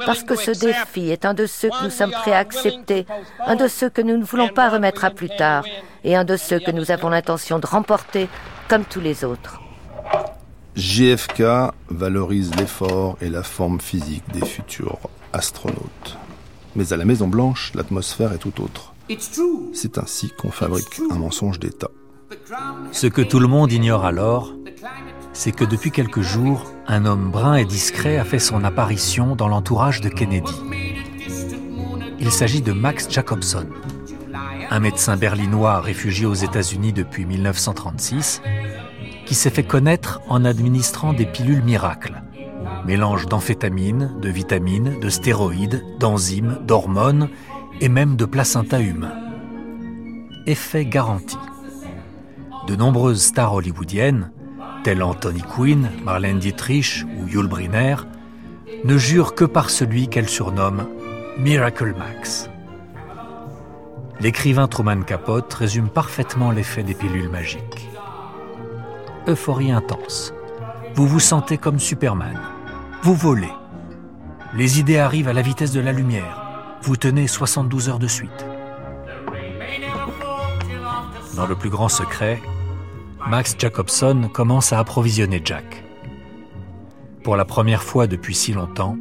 [0.06, 3.06] parce que ce défi est un de ceux que nous sommes prêts à accepter,
[3.46, 5.64] un de ceux que nous ne voulons pas remettre à plus tard,
[6.04, 8.30] et un de ceux que nous avons l'intention de remporter
[8.68, 9.60] comme tous les autres.
[10.78, 11.42] JFK
[11.90, 15.00] valorise l'effort et la forme physique des futurs
[15.34, 16.18] astronautes.
[16.76, 18.94] Mais à la Maison Blanche, l'atmosphère est tout autre.
[19.74, 21.90] C'est ainsi qu'on fabrique un mensonge d'État.
[22.92, 24.54] Ce que tout le monde ignore alors,
[25.34, 29.48] c'est que depuis quelques jours, un homme brun et discret a fait son apparition dans
[29.48, 30.62] l'entourage de Kennedy.
[32.20, 33.66] Il s'agit de Max Jacobson,
[34.70, 38.44] un médecin berlinois réfugié aux États-Unis depuis 1936
[39.28, 42.24] qui s'est fait connaître en administrant des pilules miracles.
[42.86, 47.28] Mélange d'amphétamines, de vitamines, de stéroïdes, d'enzymes, d'hormones
[47.82, 49.14] et même de placenta humain.
[50.46, 51.38] Effet garanti.
[52.68, 54.32] De nombreuses stars hollywoodiennes,
[54.86, 57.98] telles Anthony Quinn, Marlène Dietrich ou Yul Brynner,
[58.86, 60.88] ne jurent que par celui qu'elles surnomment
[61.38, 62.50] Miracle Max.
[64.22, 67.87] L'écrivain Truman Capote résume parfaitement l'effet des pilules magiques
[69.28, 70.34] euphorie intense.
[70.96, 72.40] Vous vous sentez comme Superman.
[73.04, 73.52] Vous volez.
[74.56, 76.42] Les idées arrivent à la vitesse de la lumière.
[76.82, 78.46] Vous tenez 72 heures de suite.
[81.36, 82.42] Dans le plus grand secret,
[83.28, 85.84] Max Jacobson commence à approvisionner Jack.
[87.24, 88.98] Pour la première fois depuis si longtemps,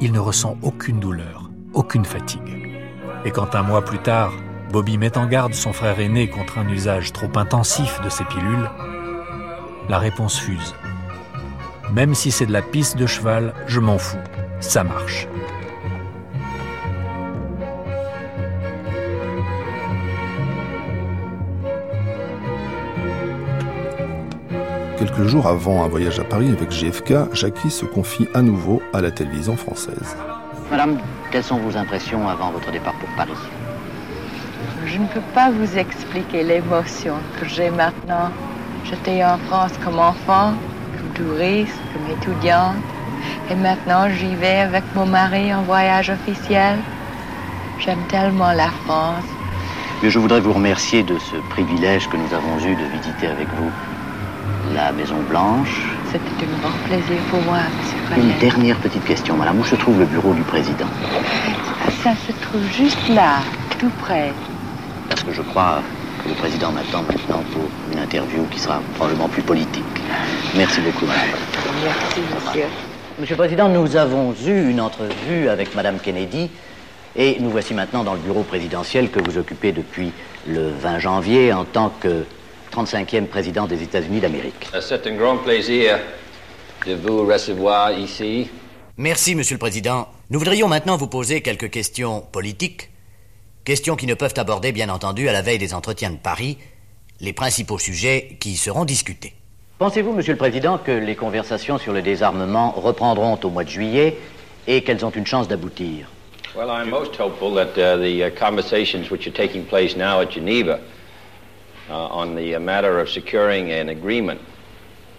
[0.00, 2.76] il ne ressent aucune douleur, aucune fatigue.
[3.24, 4.32] Et quand un mois plus tard,
[4.72, 8.68] Bobby met en garde son frère aîné contre un usage trop intensif de ses pilules,
[9.88, 10.74] la réponse fuse.
[11.92, 14.18] Même si c'est de la piste de cheval, je m'en fous.
[14.60, 15.28] Ça marche.
[24.98, 29.00] Quelques jours avant un voyage à Paris avec JFK, Jackie se confie à nouveau à
[29.00, 30.16] la télévision française.
[30.70, 30.98] Madame,
[31.30, 33.38] quelles sont vos impressions avant votre départ pour Paris?
[34.84, 38.30] Je ne peux pas vous expliquer l'émotion que j'ai maintenant
[38.90, 40.54] J'étais en France comme enfant,
[40.96, 42.76] comme touriste, comme étudiante.
[43.50, 46.78] Et maintenant, j'y vais avec mon mari en voyage officiel.
[47.80, 49.24] J'aime tellement la France.
[50.02, 53.70] je voudrais vous remercier de ce privilège que nous avons eu de visiter avec vous
[54.72, 55.82] la Maison Blanche.
[56.12, 57.58] C'était un grand plaisir pour moi,
[58.16, 58.22] M.
[58.22, 59.58] Une dernière petite question, madame.
[59.58, 60.88] Où se trouve le bureau du président?
[62.02, 63.38] Ça se trouve juste là,
[63.80, 64.32] tout près.
[65.08, 65.82] Parce que je crois
[66.26, 67.62] le président m'attend maintenant pour
[67.92, 69.84] une interview qui sera probablement plus politique.
[70.56, 71.28] Merci beaucoup, madame.
[71.82, 72.66] Merci, monsieur.
[73.18, 76.50] Monsieur le Président, nous avons eu une entrevue avec madame Kennedy
[77.16, 80.12] et nous voici maintenant dans le bureau présidentiel que vous occupez depuis
[80.46, 82.24] le 20 janvier en tant que
[82.74, 84.68] 35e président des États-Unis d'Amérique.
[84.80, 85.98] C'est un grand plaisir
[86.86, 88.50] de vous recevoir ici.
[88.98, 90.08] Merci, Monsieur le Président.
[90.28, 92.90] Nous voudrions maintenant vous poser quelques questions politiques
[93.66, 96.56] Questions qui ne peuvent aborder, bien entendu, à la veille des entretiens de Paris,
[97.20, 99.32] les principaux sujets qui y seront discutés.
[99.80, 104.18] Pensez-vous, Monsieur le Président, que les conversations sur le désarmement reprendront au mois de juillet
[104.68, 106.06] et qu'elles ont une chance d'aboutir?
[106.54, 110.30] Well, I'm most hopeful that uh, the uh, conversations which are taking place now at
[110.30, 110.78] Geneva
[111.90, 114.38] uh, on the matter of securing an agreement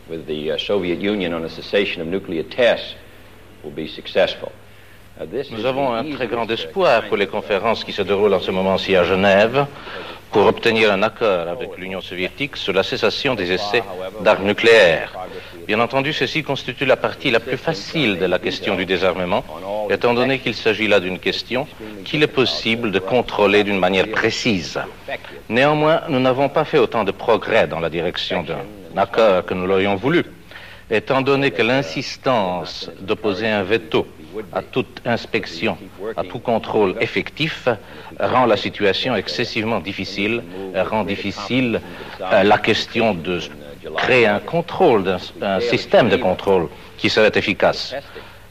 [0.10, 2.96] with the uh, Soviet Union on a cessation of nuclear tests
[3.62, 4.54] will be successful.
[5.52, 8.96] Nous avons un très grand espoir pour les conférences qui se déroulent en ce moment-ci
[8.96, 9.66] à Genève
[10.32, 13.82] pour obtenir un accord avec l'Union soviétique sur la cessation des essais
[14.22, 15.12] d'armes nucléaires.
[15.66, 19.44] Bien entendu, ceci constitue la partie la plus facile de la question du désarmement,
[19.90, 21.68] étant donné qu'il s'agit là d'une question
[22.06, 24.80] qu'il est possible de contrôler d'une manière précise.
[25.50, 29.66] Néanmoins, nous n'avons pas fait autant de progrès dans la direction d'un accord que nous
[29.66, 30.24] l'aurions voulu,
[30.92, 34.08] étant donné que l'insistance d'opposer un veto
[34.54, 35.78] à toute inspection,
[36.16, 37.68] à tout contrôle effectif,
[38.20, 40.44] rend la situation excessivement difficile,
[40.76, 41.82] rend difficile
[42.22, 43.40] euh, la question de
[43.96, 47.96] créer un contrôle, un, système de contrôle qui serait efficace.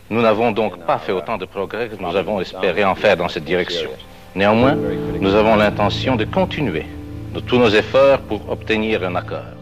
[0.08, 3.28] Nous n'avons donc pas fait autant de progrès que nous avons espéré en faire dans
[3.28, 3.90] cette direction.
[4.34, 4.76] Néanmoins,
[5.20, 6.86] nous avons l'intention de continuer
[7.34, 9.56] de tous nos efforts pour obtenir un accord.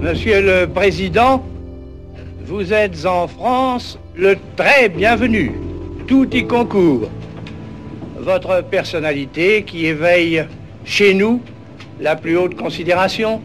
[0.00, 1.44] Monsieur le Président,
[2.50, 5.52] vous êtes en France le très bienvenu.
[6.08, 7.08] Tout y concourt.
[8.18, 10.44] Votre personnalité qui éveille
[10.84, 11.40] chez nous
[12.00, 13.40] la plus haute considération,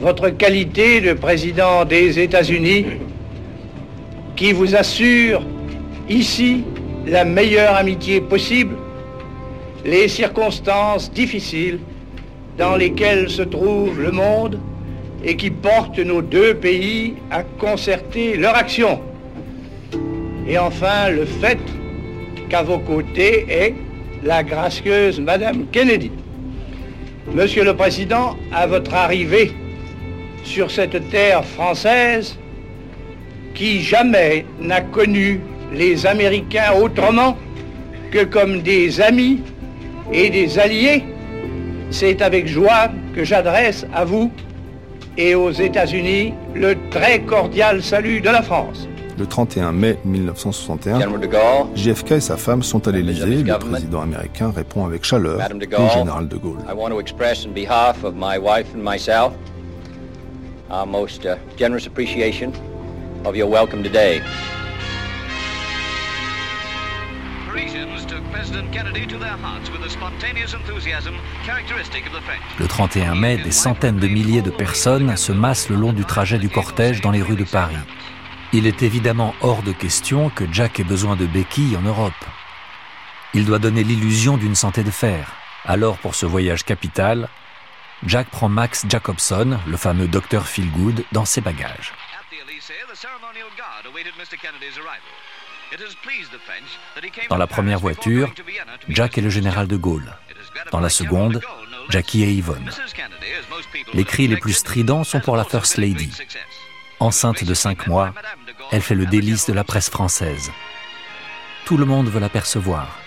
[0.00, 2.86] votre qualité de président des États-Unis
[4.34, 5.40] qui vous assure
[6.08, 6.64] ici
[7.06, 8.74] la meilleure amitié possible,
[9.84, 11.78] les circonstances difficiles
[12.58, 14.58] dans lesquelles se trouve le monde
[15.24, 19.00] et qui portent nos deux pays à concerter leur action.
[20.46, 21.58] Et enfin, le fait
[22.48, 23.74] qu'à vos côtés est
[24.22, 26.10] la gracieuse Madame Kennedy.
[27.34, 29.52] Monsieur le Président, à votre arrivée
[30.44, 32.38] sur cette terre française,
[33.54, 35.40] qui jamais n'a connu
[35.74, 37.36] les Américains autrement
[38.10, 39.42] que comme des amis
[40.12, 41.04] et des alliés,
[41.90, 44.30] c'est avec joie que j'adresse à vous
[45.18, 48.88] et aux États-Unis le très cordial salut de la France.
[49.18, 51.00] Le 31 mai 1961,
[51.74, 53.42] JFK et sa femme sont à l'Élysée.
[53.42, 56.58] Le président américain répond avec chaleur au général de Gaulle.
[56.70, 59.32] I want to express on behalf of my wife and myself
[60.70, 62.52] our most uh, generous appreciation
[63.24, 64.20] of your welcome today.
[72.58, 76.38] Le 31 mai, des centaines de milliers de personnes se massent le long du trajet
[76.38, 77.76] du cortège dans les rues de Paris.
[78.52, 82.12] Il est évidemment hors de question que Jack ait besoin de béquilles en Europe.
[83.34, 85.32] Il doit donner l'illusion d'une santé de fer.
[85.64, 87.28] Alors, pour ce voyage capital,
[88.06, 91.92] Jack prend Max Jacobson, le fameux docteur Feelgood, dans ses bagages.
[97.28, 98.32] Dans la première voiture,
[98.88, 100.12] Jack et le général de Gaulle.
[100.72, 101.40] Dans la seconde,
[101.88, 102.70] Jackie et Yvonne.
[103.94, 106.10] Les cris les plus stridents sont pour la First Lady.
[107.00, 108.12] Enceinte de cinq mois,
[108.72, 110.50] elle fait le délice de la presse française.
[111.64, 112.98] Tout le monde veut l'apercevoir.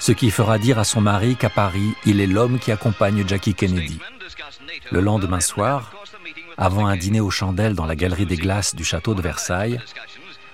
[0.00, 3.54] Ce qui fera dire à son mari qu'à Paris, il est l'homme qui accompagne Jackie
[3.54, 3.98] Kennedy.
[4.90, 5.92] Le lendemain soir,
[6.56, 9.80] avant un dîner aux chandelles dans la galerie des glaces du château de Versailles,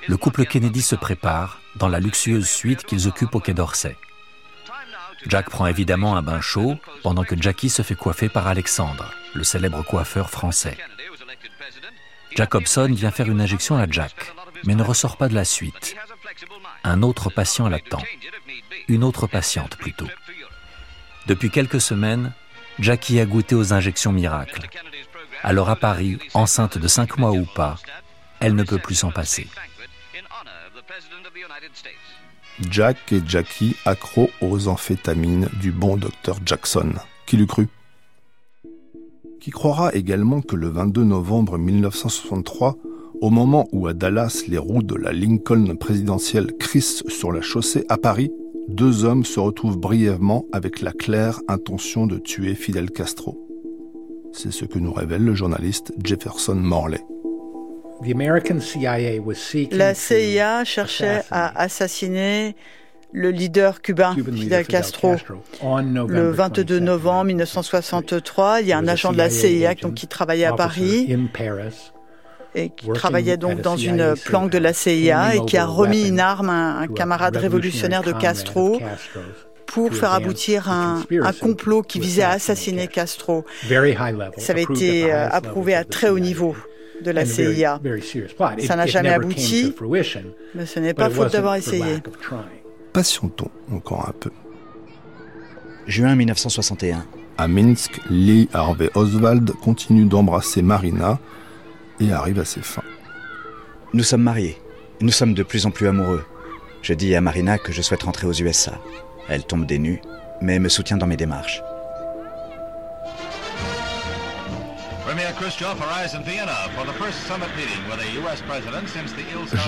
[0.06, 3.96] le couple Kennedy se prépare dans la luxueuse suite qu'ils occupent au Quai d'Orsay.
[5.26, 9.44] Jack prend évidemment un bain chaud pendant que Jackie se fait coiffer par Alexandre, le
[9.44, 10.76] célèbre coiffeur français.
[12.36, 14.32] Jacobson vient faire une injection à Jack,
[14.64, 15.96] mais ne ressort pas de la suite.
[16.82, 18.02] Un autre patient l'attend.
[18.88, 20.08] Une autre patiente plutôt.
[21.26, 22.32] Depuis quelques semaines,
[22.78, 24.68] Jackie a goûté aux injections miracles.
[25.42, 27.76] Alors à Paris, enceinte de cinq mois ou pas,
[28.40, 29.48] elle ne peut plus s'en passer.
[32.70, 36.92] Jack et Jackie accro aux amphétamines du bon docteur Jackson.
[37.26, 37.68] Qui l'eût cru?
[39.40, 42.76] Qui croira également que le 22 novembre 1963,
[43.20, 47.84] au moment où à Dallas les roues de la Lincoln présidentielle crissent sur la chaussée
[47.88, 48.30] à Paris,
[48.68, 53.40] deux hommes se retrouvent brièvement avec la claire intention de tuer Fidel Castro.
[54.32, 57.04] C'est ce que nous révèle le journaliste Jefferson Morley.
[59.72, 62.56] La CIA cherchait à assassiner
[63.12, 65.14] le leader cubain Fidel Castro.
[65.62, 70.54] Le 22 novembre 1963, il y a un agent de la CIA qui travaillait à
[70.54, 71.16] Paris
[72.56, 76.20] et qui travaillait donc dans une planque de la CIA et qui a remis une
[76.20, 78.80] arme à un camarade révolutionnaire de Castro
[79.66, 83.44] pour faire aboutir un, un, complot qui visait à assassiner Castro.
[84.36, 86.54] Ça avait été euh, approuvé à très haut niveau
[87.02, 87.80] de la CIA.
[88.66, 89.74] Ça n'a jamais abouti,
[90.54, 92.02] mais ce n'est pas faute d'avoir essayé.
[92.92, 94.30] Patientons encore un peu.
[95.86, 97.04] Juin 1961.
[97.36, 101.18] À Minsk, Lee Harvey Oswald continue d'embrasser Marina
[101.98, 102.84] et arrive à ses fins.
[103.92, 104.56] Nous sommes mariés.
[105.00, 106.24] Nous sommes de plus en plus amoureux.
[106.82, 108.80] Je dis à Marina que je souhaite rentrer aux USA.
[109.28, 110.00] Elle tombe des nues,
[110.40, 111.62] mais me soutient dans mes démarches.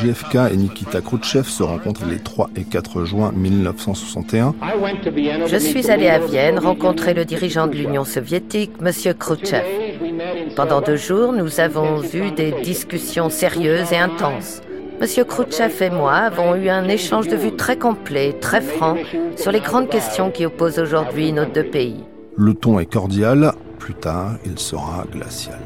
[0.03, 4.55] JFK et Nikita Khrouchtchev se rencontrent les 3 et 4 juin 1961.
[5.47, 8.91] Je suis allé à Vienne rencontrer le dirigeant de l'Union soviétique, M.
[9.15, 9.65] Khrouchtchev.
[10.57, 14.63] Pendant deux jours, nous avons eu des discussions sérieuses et intenses.
[15.01, 15.25] M.
[15.25, 18.97] Khrouchtchev et moi avons eu un échange de vues très complet, très franc,
[19.37, 22.03] sur les grandes questions qui opposent aujourd'hui nos deux pays.
[22.39, 23.53] Le ton est cordial,
[23.87, 25.61] plus tard, il sera glacial.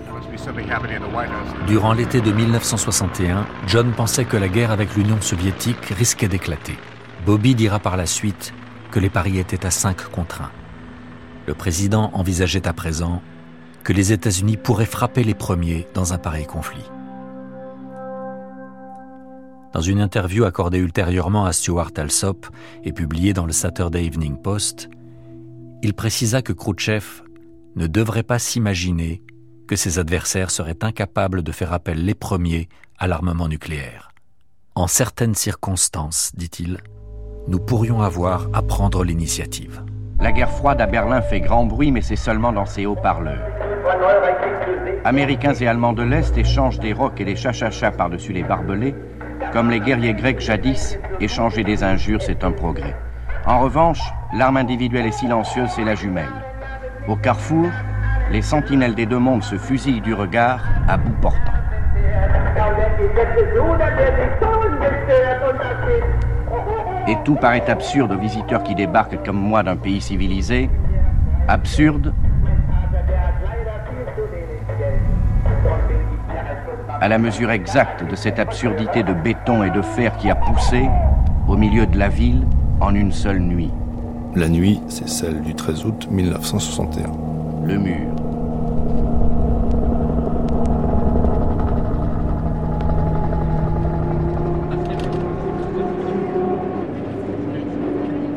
[1.66, 6.76] Durant l'été de 1961, John pensait que la guerre avec l'Union soviétique risquait d'éclater.
[7.24, 8.52] Bobby dira par la suite
[8.90, 10.50] que les paris étaient à 5 contre 1.
[11.46, 13.22] Le président envisageait à présent
[13.84, 16.84] que les États-Unis pourraient frapper les premiers dans un pareil conflit.
[19.72, 22.46] Dans une interview accordée ultérieurement à Stuart Alsop
[22.84, 24.90] et publiée dans le Saturday Evening Post,
[25.80, 27.22] il précisa que Khrouchtchev
[27.76, 29.22] ne devrait pas s'imaginer
[29.66, 32.68] que ses adversaires seraient incapables de faire appel les premiers
[32.98, 34.10] à l'armement nucléaire.
[34.74, 36.78] En certaines circonstances, dit-il,
[37.48, 39.82] nous pourrions avoir à prendre l'initiative.
[40.20, 43.46] La guerre froide à Berlin fait grand bruit, mais c'est seulement dans ses haut-parleurs.
[45.04, 48.94] Américains et Allemands de l'Est échangent des rocs et des chachachas par-dessus les barbelés,
[49.52, 52.94] comme les guerriers grecs jadis, échanger des injures, c'est un progrès.
[53.46, 54.02] En revanche,
[54.34, 56.49] l'arme individuelle est silencieuse, c'est la jumelle.
[57.10, 57.66] Au carrefour,
[58.30, 61.52] les sentinelles des deux mondes se fusillent du regard à bout portant.
[67.08, 70.70] Et tout paraît absurde aux visiteurs qui débarquent comme moi d'un pays civilisé.
[71.48, 72.14] Absurde
[77.00, 80.88] à la mesure exacte de cette absurdité de béton et de fer qui a poussé,
[81.48, 82.46] au milieu de la ville,
[82.80, 83.72] en une seule nuit.
[84.36, 87.10] La nuit, c'est celle du 13 août 1961.
[87.66, 88.14] Le mur.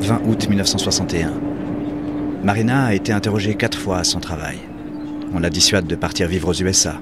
[0.00, 1.32] 20 août 1961.
[2.42, 4.58] Marina a été interrogée quatre fois à son travail.
[5.32, 6.96] On la dissuade de partir vivre aux USA.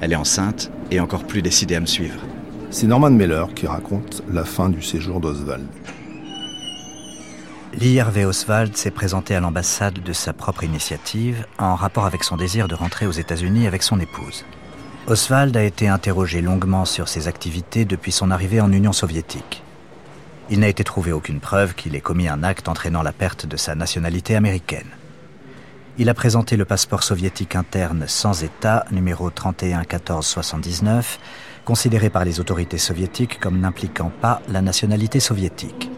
[0.00, 2.18] Elle est enceinte et encore plus décidée à me suivre.
[2.70, 5.68] C'est Norman Mailer qui raconte la fin du séjour d'Oswald.
[7.80, 12.66] Harvey Oswald s'est présenté à l'ambassade de sa propre initiative en rapport avec son désir
[12.66, 14.44] de rentrer aux États-Unis avec son épouse.
[15.06, 19.62] Oswald a été interrogé longuement sur ses activités depuis son arrivée en Union soviétique.
[20.50, 23.56] Il n'a été trouvé aucune preuve qu'il ait commis un acte entraînant la perte de
[23.56, 24.90] sa nationalité américaine.
[25.98, 31.20] Il a présenté le passeport soviétique interne sans État, numéro 311479,
[31.64, 35.90] considéré par les autorités soviétiques comme n'impliquant pas la nationalité soviétique.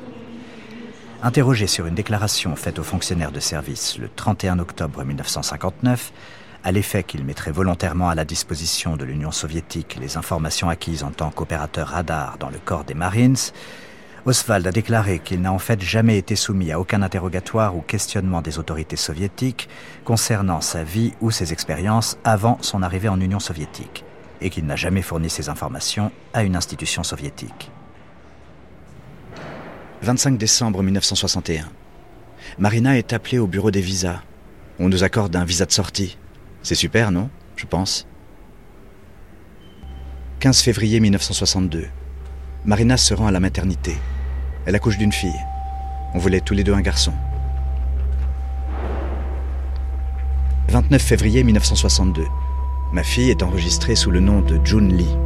[1.22, 6.12] Interrogé sur une déclaration faite aux fonctionnaires de service le 31 octobre 1959,
[6.64, 11.10] à l'effet qu'il mettrait volontairement à la disposition de l'Union soviétique les informations acquises en
[11.10, 13.36] tant qu'opérateur radar dans le corps des Marines,
[14.24, 18.40] Oswald a déclaré qu'il n'a en fait jamais été soumis à aucun interrogatoire ou questionnement
[18.40, 19.68] des autorités soviétiques
[20.04, 24.04] concernant sa vie ou ses expériences avant son arrivée en Union soviétique,
[24.40, 27.70] et qu'il n'a jamais fourni ces informations à une institution soviétique.
[30.02, 31.68] 25 décembre 1961.
[32.58, 34.22] Marina est appelée au bureau des visas.
[34.78, 36.16] On nous accorde un visa de sortie.
[36.62, 37.28] C'est super, non?
[37.56, 38.06] Je pense.
[40.40, 41.86] 15 février 1962.
[42.64, 43.94] Marina se rend à la maternité.
[44.64, 45.38] Elle accouche d'une fille.
[46.14, 47.12] On voulait tous les deux un garçon.
[50.68, 52.24] 29 février 1962.
[52.94, 55.16] Ma fille est enregistrée sous le nom de June Lee.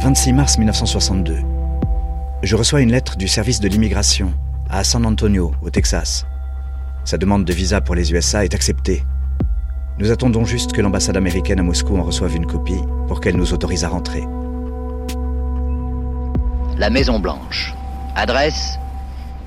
[0.00, 1.53] 26 mars 1962.
[2.44, 4.34] Je reçois une lettre du service de l'immigration
[4.68, 6.26] à San Antonio, au Texas.
[7.06, 9.02] Sa demande de visa pour les USA est acceptée.
[9.98, 13.54] Nous attendons juste que l'ambassade américaine à Moscou en reçoive une copie pour qu'elle nous
[13.54, 14.24] autorise à rentrer.
[16.76, 17.72] La Maison Blanche.
[18.14, 18.78] Adresse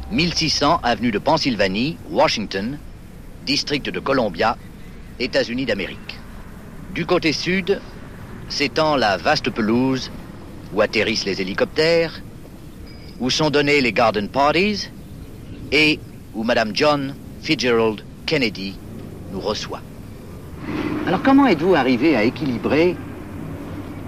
[0.09, 2.79] 1600 avenue de Pennsylvanie, Washington,
[3.45, 4.57] district de Columbia,
[5.19, 6.17] États-Unis d'Amérique.
[6.95, 7.79] Du côté sud
[8.49, 10.09] s'étend la vaste pelouse
[10.73, 12.23] où atterrissent les hélicoptères,
[13.19, 14.89] où sont donnés les garden parties
[15.71, 15.99] et
[16.33, 18.77] où Madame John Fitzgerald Kennedy
[19.31, 19.81] nous reçoit.
[21.07, 22.95] Alors comment êtes-vous arrivé à équilibrer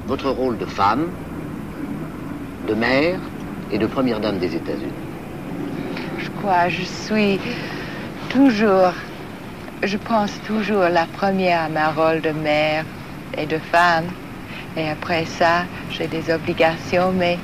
[0.08, 1.10] votre rôle de femme,
[2.68, 3.20] de mère
[3.72, 4.92] et de première dame des États-Unis?
[6.20, 7.40] Je crois, je suis
[8.30, 8.94] Toujours.
[9.82, 12.86] Je pense toujours la première à ma rôle de mère
[13.36, 14.06] et de femme.
[14.78, 17.40] Et après ça, j'ai des obligations, mais...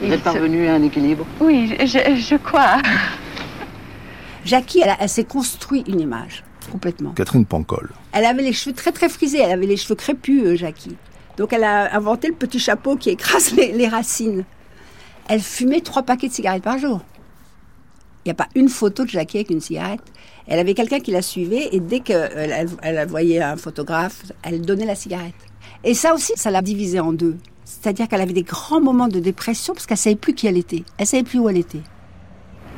[0.00, 1.86] Vous êtes parvenu à un équilibre Oui, je,
[2.16, 2.78] je crois.
[4.44, 6.42] Jackie, elle, elle s'est construit une image,
[6.72, 7.10] complètement.
[7.12, 7.90] Catherine Pancol.
[8.12, 10.96] Elle avait les cheveux très très frisés, elle avait les cheveux crépus, euh, Jackie.
[11.36, 14.44] Donc elle a inventé le petit chapeau qui écrase les, les racines.
[15.28, 17.02] Elle fumait trois paquets de cigarettes par jour.
[18.24, 20.00] Il n'y a pas une photo de Jackie avec une cigarette.
[20.46, 24.62] Elle avait quelqu'un qui la suivait et dès qu'elle elle, elle voyait un photographe, elle
[24.62, 25.34] donnait la cigarette.
[25.84, 27.36] Et ça aussi, ça l'a divisée en deux.
[27.70, 30.82] C'est-à-dire qu'elle avait des grands moments de dépression parce qu'elle savait plus qui elle était.
[30.98, 31.82] Elle savait plus où elle était.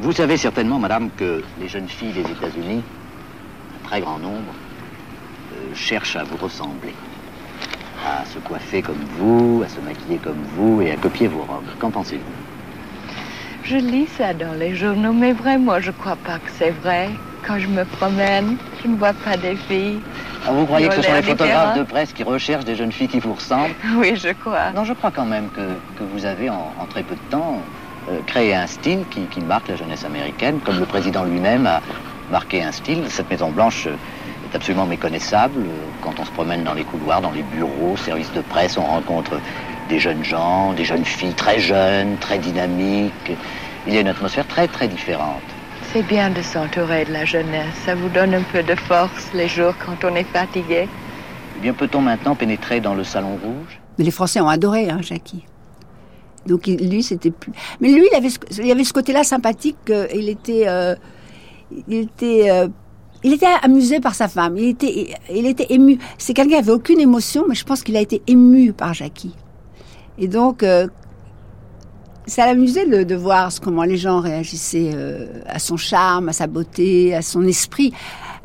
[0.01, 4.53] Vous savez certainement, madame, que les jeunes filles des États-Unis, un très grand nombre,
[5.55, 6.93] euh, cherchent à vous ressembler.
[8.07, 11.65] À se coiffer comme vous, à se maquiller comme vous et à copier vos robes.
[11.79, 12.23] Qu'en pensez-vous?
[13.65, 17.09] Je lis ça dans les journaux, mais vraiment, je crois pas que c'est vrai.
[17.47, 20.01] Quand je me promène, je ne vois pas des filles.
[20.47, 22.93] Ah, vous croyez que ce sont ont les photographes de presse qui recherchent des jeunes
[22.93, 24.73] filles qui vous ressemblent Oui, je crois.
[24.75, 25.61] Non, je crois quand même que,
[25.99, 27.61] que vous avez, en, en très peu de temps,
[28.11, 31.81] euh, créé un style qui, qui marque la jeunesse américaine, comme le président lui-même a
[32.31, 33.05] marqué un style.
[33.09, 33.95] Cette Maison-Blanche euh,
[34.51, 35.65] est absolument méconnaissable.
[36.01, 39.39] Quand on se promène dans les couloirs, dans les bureaux, services de presse, on rencontre
[39.89, 43.33] des jeunes gens, des jeunes filles très jeunes, très dynamiques.
[43.87, 45.43] Il y a une atmosphère très, très différente.
[45.93, 47.75] C'est bien de s'entourer de la jeunesse.
[47.85, 50.89] Ça vous donne un peu de force les jours quand on est fatigué.
[51.59, 53.79] Eh bien, peut-on maintenant pénétrer dans le salon rouge?
[53.99, 55.45] Mais les Français ont adoré, hein, Jackie.
[56.47, 57.53] Donc lui, c'était plus.
[57.81, 59.77] Mais lui, il avait ce, il avait ce côté-là sympathique.
[59.91, 60.95] euh, il était, euh,
[61.87, 62.69] il était, euh,
[63.23, 64.57] il était amusé par sa femme.
[64.57, 65.99] Il était, il était ému.
[66.17, 69.37] C'est quelqu'un qui avait aucune émotion, mais je pense qu'il a été ému par Jackie.
[70.19, 70.89] Et donc, euh,
[72.27, 76.47] ça l'amusait de, de voir comment les gens réagissaient euh, à son charme, à sa
[76.47, 77.93] beauté, à son esprit.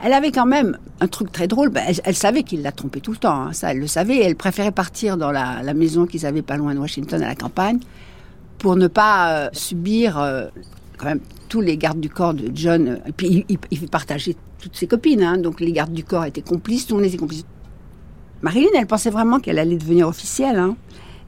[0.04, 1.70] Elle avait quand même un truc très drôle.
[1.70, 3.42] Ben, elle, elle savait qu'il la trompait tout le temps.
[3.42, 4.20] hein, ça, elle le savait.
[4.22, 7.36] Elle préférait partir dans la, la maison qu'ils avaient pas loin de Washington, à la
[7.36, 7.80] campagne,
[8.60, 10.46] pour ne pas euh, subir euh,
[10.98, 11.20] quand même
[11.50, 13.00] tous les gardes du corps de John.
[13.08, 15.24] Et puis, il, il partageait toutes ses copines.
[15.24, 16.88] hein, donc, les gardes du corps étaient complices.
[16.88, 17.46] Tout le monde était complice.
[18.42, 20.58] Marilyn, elle pensait vraiment qu'elle allait devenir officielle.
[20.58, 20.76] hein.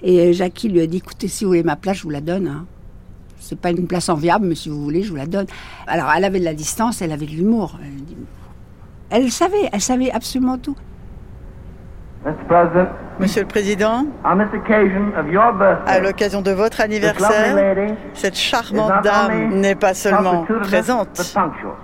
[0.01, 2.47] Et Jackie lui a dit, écoutez, si vous voulez ma place, je vous la donne.
[2.47, 2.65] hein.
[3.39, 5.45] C'est pas une place enviable, mais si vous voulez, je vous la donne.
[5.87, 7.77] Alors, elle avait de la distance, elle avait de l'humour.
[9.11, 10.75] Elle, elle savait, elle savait absolument tout.
[13.17, 17.55] Monsieur le Président, on this occasion of your birthday, à l'occasion de votre anniversaire,
[18.13, 21.35] cette charmante dame n'est pas seulement présente,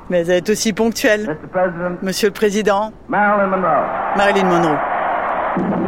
[0.09, 1.37] mais elle est aussi ponctuelle.
[2.01, 5.84] Monsieur le Président, Marilyn Monroe.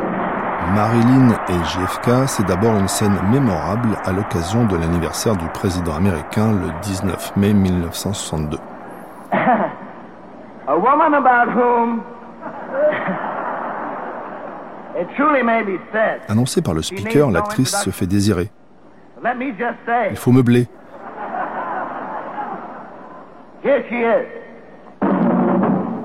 [0.78, 6.52] Marilyn et JFK, c'est d'abord une scène mémorable à l'occasion de l'anniversaire du président américain
[6.52, 8.60] le 19 mai 1962.
[9.34, 12.04] A woman about whom
[15.02, 16.22] it truly may be said.
[16.30, 18.52] Annoncée par le speaker, l'actrice se fait désirer.
[20.12, 20.68] Il faut meubler.
[23.64, 24.28] here she is.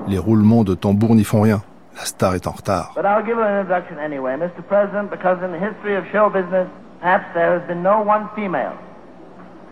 [0.07, 1.61] Les roulements de tambour n'y font rien.
[1.95, 2.91] La star est en retard.
[2.95, 4.65] But I'll give her an introduction anyway, Mr.
[4.67, 6.67] President, because in the history of show business,
[6.99, 8.77] perhaps there has been no one female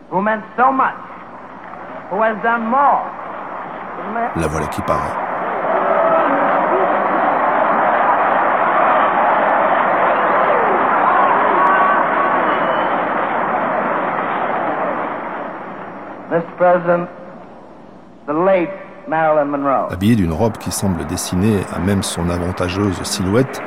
[0.10, 0.96] who meant so much,
[2.10, 3.10] who has done more.
[4.36, 5.32] La voilà qui paraît.
[16.32, 16.58] Mr.
[16.58, 17.10] President,
[18.26, 18.70] the late
[19.92, 23.62] Habillée d'une robe qui semble dessiner à même son avantageuse silhouette,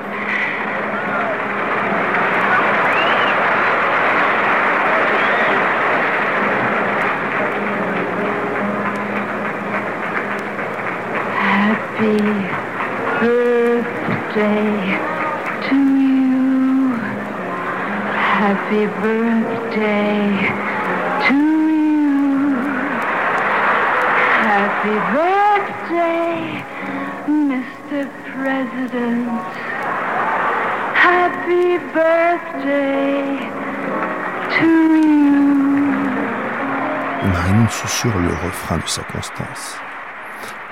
[38.34, 39.78] le refrain de sa constance.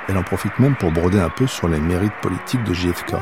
[0.08, 3.14] Elle en profite même pour broder un peu sur les mérites politiques de JFK.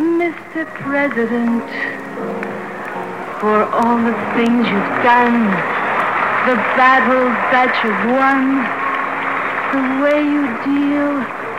[0.00, 0.64] Mr.
[0.80, 1.62] President,
[3.40, 5.50] for all the things you've done,
[6.46, 8.62] the battles that you've won,
[9.72, 11.12] the way you deal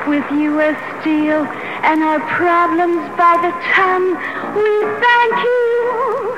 [0.07, 0.77] with U.S.
[1.01, 1.45] Steel
[1.83, 4.15] and our problems by the ton,
[4.55, 4.71] we
[5.03, 6.37] thank you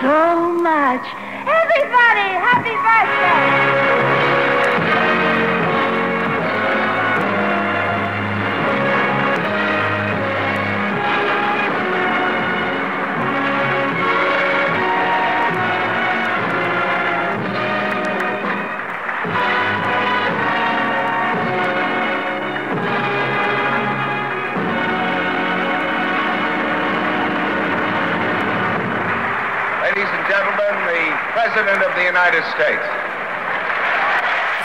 [0.00, 1.29] so much.
[1.72, 4.09] Everybody, happy birthday!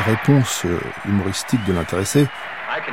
[0.05, 2.27] Réponse euh, humoristique de l'intéressé.
[2.69, 2.91] Après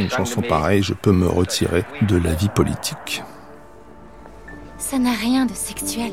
[0.00, 3.22] une chanson pareille, je peux me retirer de la vie politique.
[4.78, 6.12] Ça n'a rien de sexuel,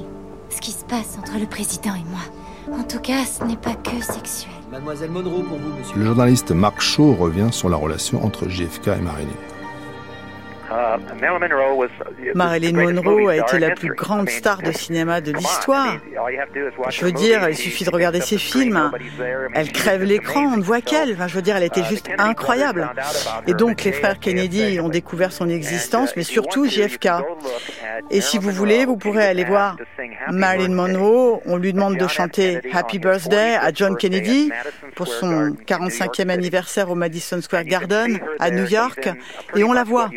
[0.49, 2.19] ce qui se passe entre le président et moi.
[2.77, 4.51] En tout cas, ce n'est pas que sexuel.
[4.71, 5.97] Mademoiselle Monroe pour vous, monsieur.
[5.97, 9.29] Le journaliste Mark Shaw revient sur la relation entre JFK et Marilyn.
[12.35, 15.97] Marilyn Monroe a été la plus grande star de cinéma de l'histoire.
[16.89, 18.91] Je veux dire, il suffit de regarder ses films.
[19.53, 21.13] Elle crève l'écran, on ne voit qu'elle.
[21.13, 22.89] Enfin, je veux dire, elle était juste incroyable.
[23.47, 27.09] Et donc, les frères Kennedy ont découvert son existence, mais surtout JFK.
[28.09, 29.77] Et si vous voulez, vous pourrez aller voir
[30.33, 31.41] Marilyn Monroe.
[31.45, 34.51] On lui demande de chanter Happy Birthday à John Kennedy
[34.95, 39.09] pour son 45e anniversaire au Madison Square Garden à New York.
[39.55, 40.09] Et on la voit.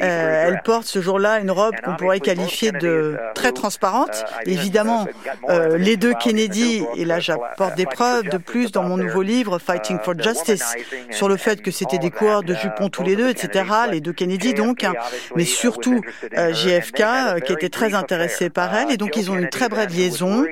[0.00, 4.24] Euh, elle porte ce jour-là une robe qu'on pourrait qualifier de très transparente.
[4.46, 5.06] Évidemment,
[5.48, 9.58] euh, les deux Kennedy, et là j'apporte des preuves de plus dans mon nouveau livre
[9.58, 10.74] Fighting for Justice,
[11.10, 13.64] sur le fait que c'était des coureurs de jupons tous les deux, etc.
[13.90, 14.94] Les deux Kennedy donc, hein.
[15.36, 16.00] mais surtout
[16.36, 19.94] euh, JFK qui était très intéressé par elle, et donc ils ont une très brève
[19.94, 20.44] liaison.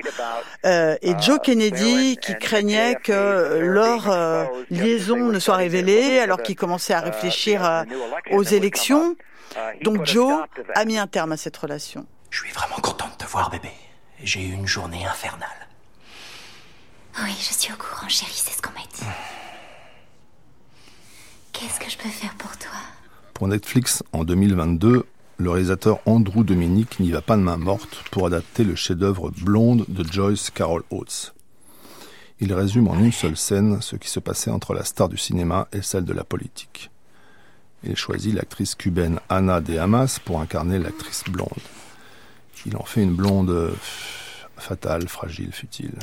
[0.63, 7.01] et Joe Kennedy qui craignait que leur liaison ne soit révélée alors qu'il commençait à
[7.01, 7.85] réfléchir
[8.31, 9.15] aux élections.
[9.81, 10.43] Donc Joe
[10.75, 12.05] a mis un terme à cette relation.
[12.29, 13.71] Je suis vraiment contente de te voir, bébé.
[14.23, 15.49] J'ai eu une journée infernale.
[17.23, 19.03] Oui, je suis au courant, chérie, c'est ce qu'on m'a dit.
[21.53, 22.71] Qu'est-ce que je peux faire pour toi?
[23.33, 25.05] Pour Netflix, en 2022,
[25.39, 29.85] le réalisateur Andrew Dominic n'y va pas de main morte pour adapter le chef-d'œuvre Blonde
[29.87, 31.33] de Joyce Carol Oates.
[32.41, 35.69] Il résume en une seule scène ce qui se passait entre la star du cinéma
[35.71, 36.91] et celle de la politique.
[37.85, 41.47] Il choisit l'actrice cubaine Ana de Hamas pour incarner l'actrice blonde.
[42.65, 43.71] Il en fait une blonde euh,
[44.57, 45.93] fatale, fragile, futile.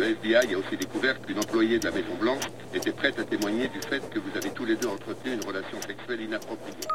[0.00, 3.68] Le FBI a aussi découvert qu'une employée de la Maison Blanche était prête à témoigner
[3.68, 6.88] du fait que vous avez tous les deux entretenu une relation sexuelle inappropriée.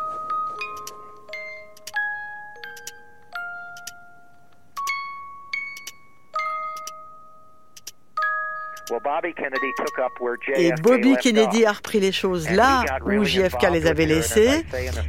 [10.55, 14.65] Et Bobby Kennedy a repris les choses là où JFK les avait laissées.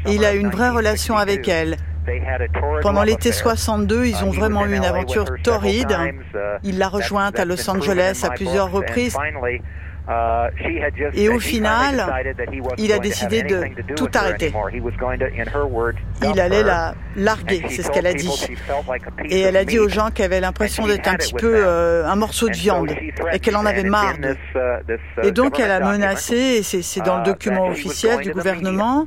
[0.07, 1.77] Et il a eu une vraie relation avec elle.
[2.83, 5.97] Pendant l'été 62, ils ont vraiment eu une aventure torride.
[6.63, 9.17] Il l'a rejointe à Los Angeles à plusieurs reprises.
[11.15, 12.07] Et au final,
[12.79, 14.53] il a décidé de tout arrêter.
[16.23, 18.31] Il allait la larguer, c'est ce qu'elle a dit.
[19.25, 22.17] Et elle a dit aux gens qu'elle avait l'impression d'être un petit peu euh, un
[22.17, 22.91] morceau de viande
[23.33, 24.15] et qu'elle en avait marre.
[25.23, 29.07] Et donc elle a menacé, et c'est dans le document officiel du gouvernement,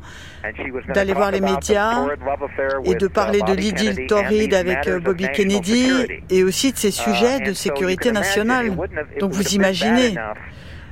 [0.94, 2.06] d'aller voir les médias
[2.84, 5.92] et de parler de l'idylle torride avec euh, Bobby Kennedy
[6.30, 8.72] et aussi de ces sujets de sécurité nationale.
[9.20, 10.16] Donc vous imaginez,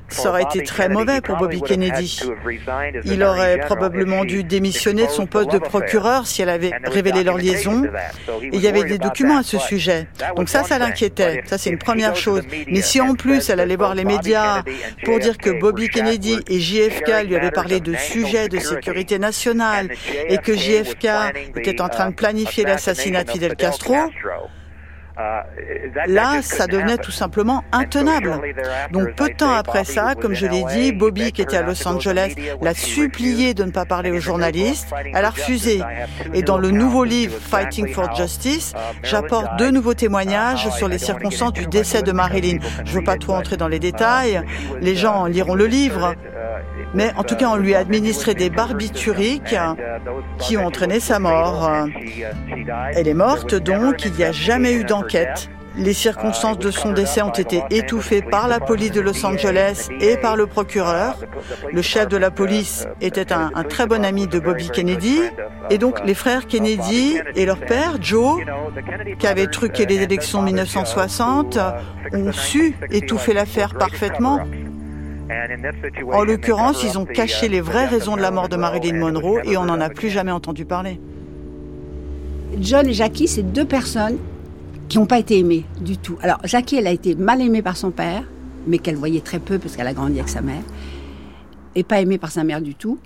[0.09, 2.21] ça aurait été très mauvais pour Bobby Kennedy.
[3.05, 7.37] Il aurait probablement dû démissionner de son poste de procureur si elle avait révélé leur
[7.37, 7.83] liaison.
[8.41, 10.07] Il y avait des documents à ce sujet.
[10.35, 11.43] Donc ça, ça l'inquiétait.
[11.45, 12.43] Ça, c'est une première chose.
[12.67, 14.63] Mais si en plus elle allait voir les médias
[15.03, 19.89] pour dire que Bobby Kennedy et JFK lui avaient parlé de sujets de sécurité nationale
[20.29, 21.07] et que JFK
[21.55, 23.95] était en train de planifier l'assassinat de Fidel Castro,
[26.07, 28.39] Là, ça devenait tout simplement intenable.
[28.91, 31.87] Donc peu de temps après ça, comme je l'ai dit, Bobby, qui était à Los
[31.87, 34.89] Angeles, l'a supplié de ne pas parler aux journalistes.
[35.13, 35.81] Elle a refusé.
[36.33, 41.53] Et dans le nouveau livre Fighting for Justice, j'apporte deux nouveaux témoignages sur les circonstances
[41.53, 42.59] du décès de Marilyn.
[42.85, 44.41] Je ne veux pas trop entrer dans les détails.
[44.81, 46.13] Les gens liront le livre.
[46.93, 49.55] Mais en tout cas, on lui a administré des barbituriques
[50.39, 51.69] qui ont entraîné sa mort.
[52.93, 55.06] Elle est morte donc, il n'y a jamais eu d'enquête.
[55.77, 60.17] Les circonstances de son décès ont été étouffées par la police de Los Angeles et
[60.17, 61.19] par le procureur.
[61.71, 65.19] Le chef de la police était un, très bon ami de Bobby Kennedy.
[65.69, 68.41] Et donc les frères Kennedy et leur père, Joe,
[69.19, 71.59] qui avait truqué les élections 1960,
[72.11, 74.39] ont su étouffer l'affaire parfaitement.
[76.11, 79.57] En l'occurrence, ils ont caché les vraies raisons de la mort de Marilyn Monroe et
[79.57, 80.99] on n'en a plus jamais entendu parler.
[82.59, 84.17] John et Jackie, c'est deux personnes
[84.89, 86.17] qui n'ont pas été aimées du tout.
[86.21, 88.23] Alors, Jackie, elle a été mal aimée par son père,
[88.67, 90.63] mais qu'elle voyait très peu parce qu'elle a grandi avec sa mère,
[91.75, 92.99] et pas aimée par sa mère du tout.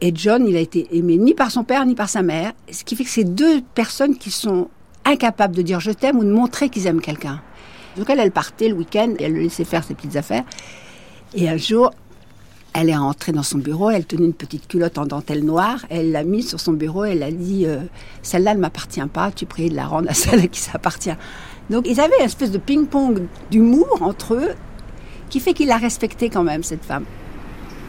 [0.00, 2.84] Et John, il a été aimé ni par son père ni par sa mère, ce
[2.84, 4.68] qui fait que c'est deux personnes qui sont
[5.04, 7.40] incapables de dire je t'aime ou de montrer qu'ils aiment quelqu'un.
[7.96, 10.44] Donc elle, elle partait le week-end et elle le laissait faire ses petites affaires.
[11.34, 11.92] Et un jour,
[12.76, 16.10] Elle est rentrée dans son bureau, elle tenait une petite culotte en dentelle noire, elle
[16.10, 17.78] l'a mise sur son bureau, elle a dit euh,
[18.22, 21.14] Celle-là ne m'appartient pas, tu pries de la rendre à celle qui s'appartient.
[21.70, 24.50] Donc ils avaient une espèce de ping-pong d'humour entre eux
[25.30, 27.04] qui fait qu'il l'a respectée quand même, cette femme.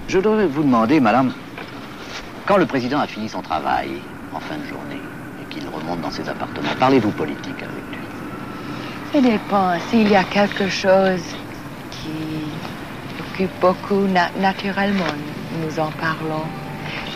[0.07, 1.33] Je voudrais vous demander, madame,
[2.45, 3.89] quand le président a fini son travail
[4.35, 5.01] en fin de journée
[5.41, 8.05] et qu'il remonte dans ses appartements, parlez-vous politique avec lui?
[9.13, 9.79] Ça dépend.
[9.89, 11.21] S'il y a quelque chose
[13.35, 14.07] occupe beaucoup,
[14.39, 15.03] naturellement,
[15.61, 16.43] nous en parlons.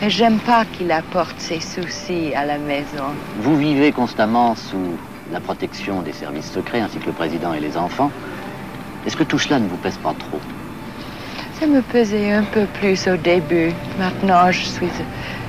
[0.01, 3.05] Mais j'aime pas qu'il apporte ses soucis à la maison.
[3.41, 4.97] Vous vivez constamment sous
[5.31, 8.11] la protection des services secrets ainsi que le président et les enfants.
[9.05, 10.39] Est-ce que tout cela ne vous pèse pas trop?
[11.59, 13.71] Ça me pesait un peu plus au début.
[13.97, 14.89] Maintenant, je suis,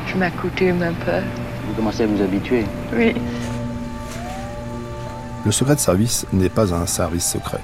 [0.07, 1.21] je m'accoutume un peu.
[1.67, 2.65] Vous commencez à vous habituer?
[2.93, 3.15] Oui.
[5.45, 7.61] Le secret de service n'est pas un service secret.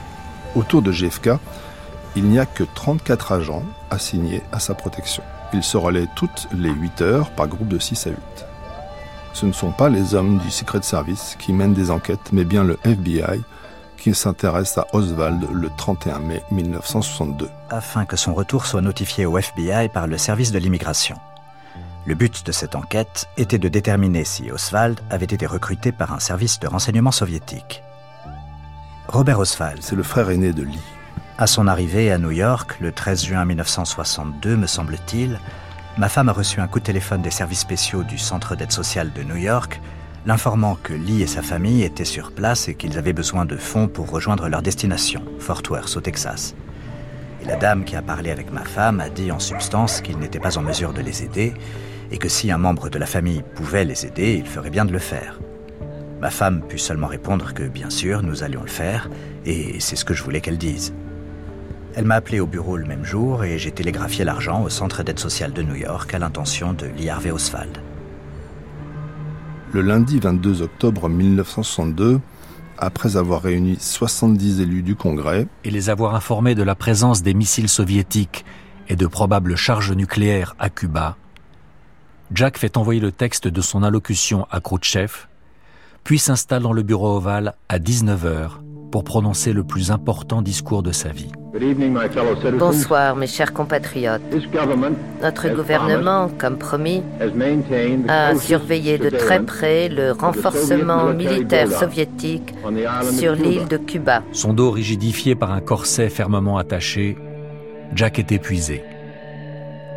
[0.55, 1.31] Autour de JFK,
[2.17, 5.23] il n'y a que 34 agents assignés à sa protection.
[5.53, 8.19] Ils se relaient toutes les 8 heures par groupe de 6 à 8.
[9.35, 12.65] Ce ne sont pas les hommes du Secret Service qui mènent des enquêtes, mais bien
[12.65, 13.43] le FBI
[13.99, 17.49] qui s'intéresse à Oswald le 31 mai 1962.
[17.71, 21.17] Afin que son retour soit notifié au FBI par le service de l'immigration.
[22.07, 26.21] Le but de cette enquête était de déterminer si Oswald avait été recruté par un
[26.21, 27.83] service de renseignement soviétique.
[29.09, 29.83] Robert Oswald.
[29.83, 30.96] C'est le frère aîné de Lee.
[31.39, 35.39] À son arrivée à New York, le 13 juin 1962, me semble-t-il,
[35.99, 39.13] ma femme a reçu un coup de téléphone des services spéciaux du Centre d'aide sociale
[39.13, 39.83] de New York,
[40.25, 43.87] l'informant que Lee et sa famille étaient sur place et qu'ils avaient besoin de fonds
[43.87, 46.55] pour rejoindre leur destination, Fort Worth, au Texas.
[47.43, 50.41] Et la dame qui a parlé avec ma femme a dit en substance qu'il n'était
[50.41, 51.53] pas en mesure de les aider
[52.11, 54.93] et que si un membre de la famille pouvait les aider, il ferait bien de
[54.93, 55.39] le faire.
[56.19, 59.11] Ma femme put seulement répondre que bien sûr, nous allions le faire,
[59.45, 60.95] et c'est ce que je voulais qu'elle dise.
[61.97, 65.19] Elle m'a appelé au bureau le même jour et j'ai télégraphié l'argent au Centre d'aide
[65.19, 67.79] sociale de New York à l'intention de Lee Harvey Oswald.
[69.73, 72.21] Le lundi 22 octobre 1962,
[72.77, 77.33] après avoir réuni 70 élus du Congrès et les avoir informés de la présence des
[77.33, 78.45] missiles soviétiques
[78.89, 81.17] et de probables charges nucléaires à Cuba,
[82.31, 85.13] Jack fait envoyer le texte de son allocution à Khrouchtchev,
[86.05, 88.51] puis s'installe dans le bureau ovale à 19h
[88.93, 91.33] pour prononcer le plus important discours de sa vie.
[92.59, 94.23] Bonsoir mes chers compatriotes.
[95.23, 97.03] Notre gouvernement, comme promis,
[98.09, 102.55] a surveillé de très près le renforcement militaire soviétique
[103.19, 104.23] sur l'île de Cuba.
[104.33, 107.17] Son dos rigidifié par un corset fermement attaché,
[107.95, 108.83] Jack est épuisé.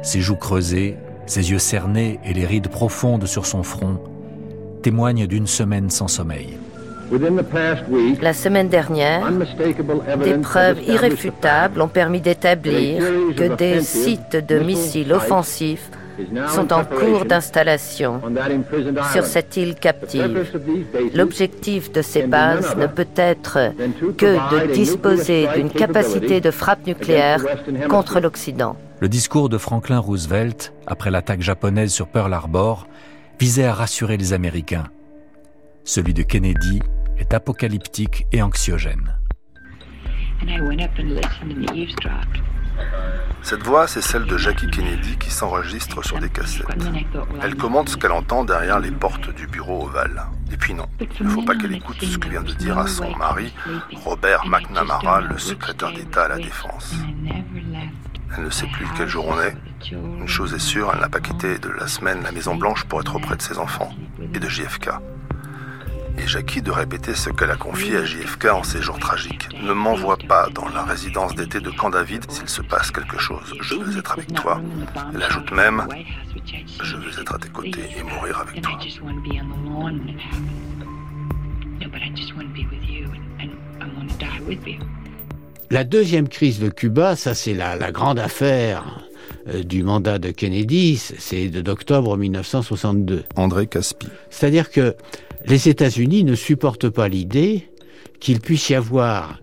[0.01, 3.99] Ses joues creusées, ses yeux cernés et les rides profondes sur son front
[4.81, 6.57] témoignent d'une semaine sans sommeil.
[8.21, 9.31] La semaine dernière,
[10.23, 13.03] des preuves irréfutables ont permis d'établir
[13.35, 15.89] que des sites de missiles offensifs
[16.49, 18.21] sont en cours d'installation
[19.13, 20.45] sur cette île captive.
[21.15, 23.73] L'objectif de ces bases ne peut être
[24.17, 27.43] que de disposer d'une capacité de frappe nucléaire
[27.89, 28.75] contre l'Occident.
[28.99, 32.87] Le discours de Franklin Roosevelt, après l'attaque japonaise sur Pearl Harbor,
[33.39, 34.87] visait à rassurer les Américains.
[35.85, 36.81] Celui de Kennedy
[37.19, 39.15] est apocalyptique et anxiogène.
[43.41, 46.65] Cette voix, c'est celle de Jackie Kennedy qui s'enregistre sur des cassettes.
[47.41, 50.25] Elle commente ce qu'elle entend derrière les portes du bureau ovale.
[50.51, 52.87] Et puis non, il ne faut pas qu'elle écoute ce que vient de dire à
[52.87, 53.53] son mari,
[54.03, 56.95] Robert McNamara, le secrétaire d'État à la Défense.
[58.37, 59.55] Elle ne sait plus quel jour on est.
[59.91, 62.99] Une chose est sûre, elle n'a pas quitté de la semaine la Maison Blanche pour
[62.99, 63.93] être auprès de ses enfants
[64.33, 64.89] et de JFK
[66.21, 69.47] et Jackie de répéter ce qu'elle a confié à JFK en ces jours tragiques.
[69.61, 73.53] Ne m'envoie pas dans la résidence d'été de Camp David s'il se passe quelque chose.
[73.61, 74.61] Je veux être avec toi.
[75.13, 75.87] Elle ajoute même
[76.83, 78.77] Je veux être à tes côtés et mourir avec toi.
[85.71, 89.05] La deuxième crise de Cuba, ça c'est la, la grande affaire
[89.47, 93.23] euh, du mandat de Kennedy, c'est d'octobre 1962.
[93.35, 94.07] André Caspi.
[94.29, 94.95] C'est-à-dire que
[95.45, 97.69] les États-Unis ne supportent pas l'idée
[98.19, 99.39] qu'il puisse y avoir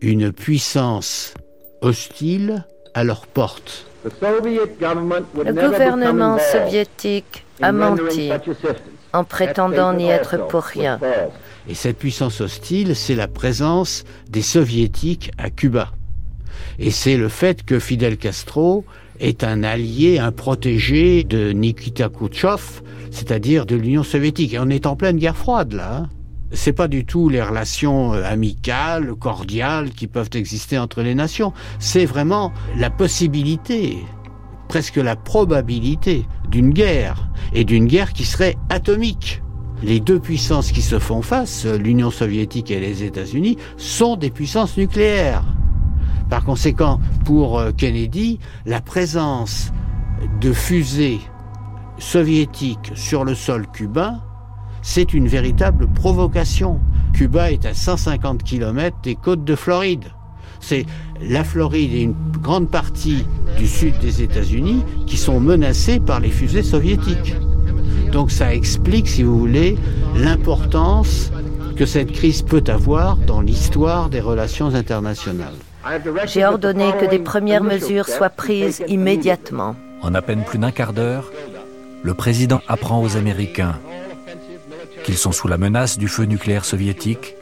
[0.00, 1.34] une puissance
[1.80, 2.64] hostile
[2.94, 3.86] à leur porte.
[4.04, 8.30] Le gouvernement soviétique a menti
[9.12, 10.98] en prétendant n'y être pour rien.
[11.68, 15.92] Et cette puissance hostile, c'est la présence des soviétiques à Cuba.
[16.78, 18.84] Et c'est le fait que Fidel Castro
[19.20, 24.54] est un allié, un protégé de Nikita Khrouchtchev, c'est-à-dire de l'Union soviétique.
[24.54, 25.96] Et on est en pleine guerre froide, là.
[25.96, 26.08] Hein.
[26.52, 31.52] c'est pas du tout les relations euh, amicales, cordiales qui peuvent exister entre les nations.
[31.78, 33.98] C'est vraiment la possibilité
[34.68, 39.42] presque la probabilité d'une guerre, et d'une guerre qui serait atomique.
[39.82, 44.76] Les deux puissances qui se font face, l'Union soviétique et les États-Unis, sont des puissances
[44.76, 45.44] nucléaires.
[46.30, 49.72] Par conséquent, pour euh, Kennedy, la présence
[50.40, 51.20] de fusées
[51.98, 54.20] soviétiques sur le sol cubain,
[54.82, 56.80] c'est une véritable provocation.
[57.12, 60.04] Cuba est à 150 km des côtes de Floride.
[60.60, 60.86] C'est
[61.20, 63.24] la Floride et une grande partie
[63.58, 67.34] du sud des États-Unis qui sont menacées par les fusées soviétiques.
[68.12, 69.76] Donc ça explique, si vous voulez,
[70.16, 71.30] l'importance
[71.76, 75.54] que cette crise peut avoir dans l'histoire des relations internationales.
[76.26, 79.76] J'ai ordonné que des premières mesures soient prises immédiatement.
[80.02, 81.30] En à peine plus d'un quart d'heure,
[82.02, 83.78] le président apprend aux Américains
[85.04, 87.36] qu'ils sont sous la menace du feu nucléaire soviétique,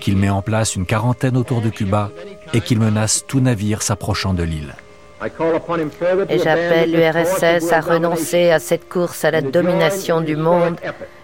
[0.00, 2.10] qu'il met en place une quarantaine autour de Cuba
[2.52, 4.74] et qu'il menace tout navire s'approchant de l'île.
[6.28, 10.76] Et j'appelle l'URSS à renoncer à cette course à la domination du monde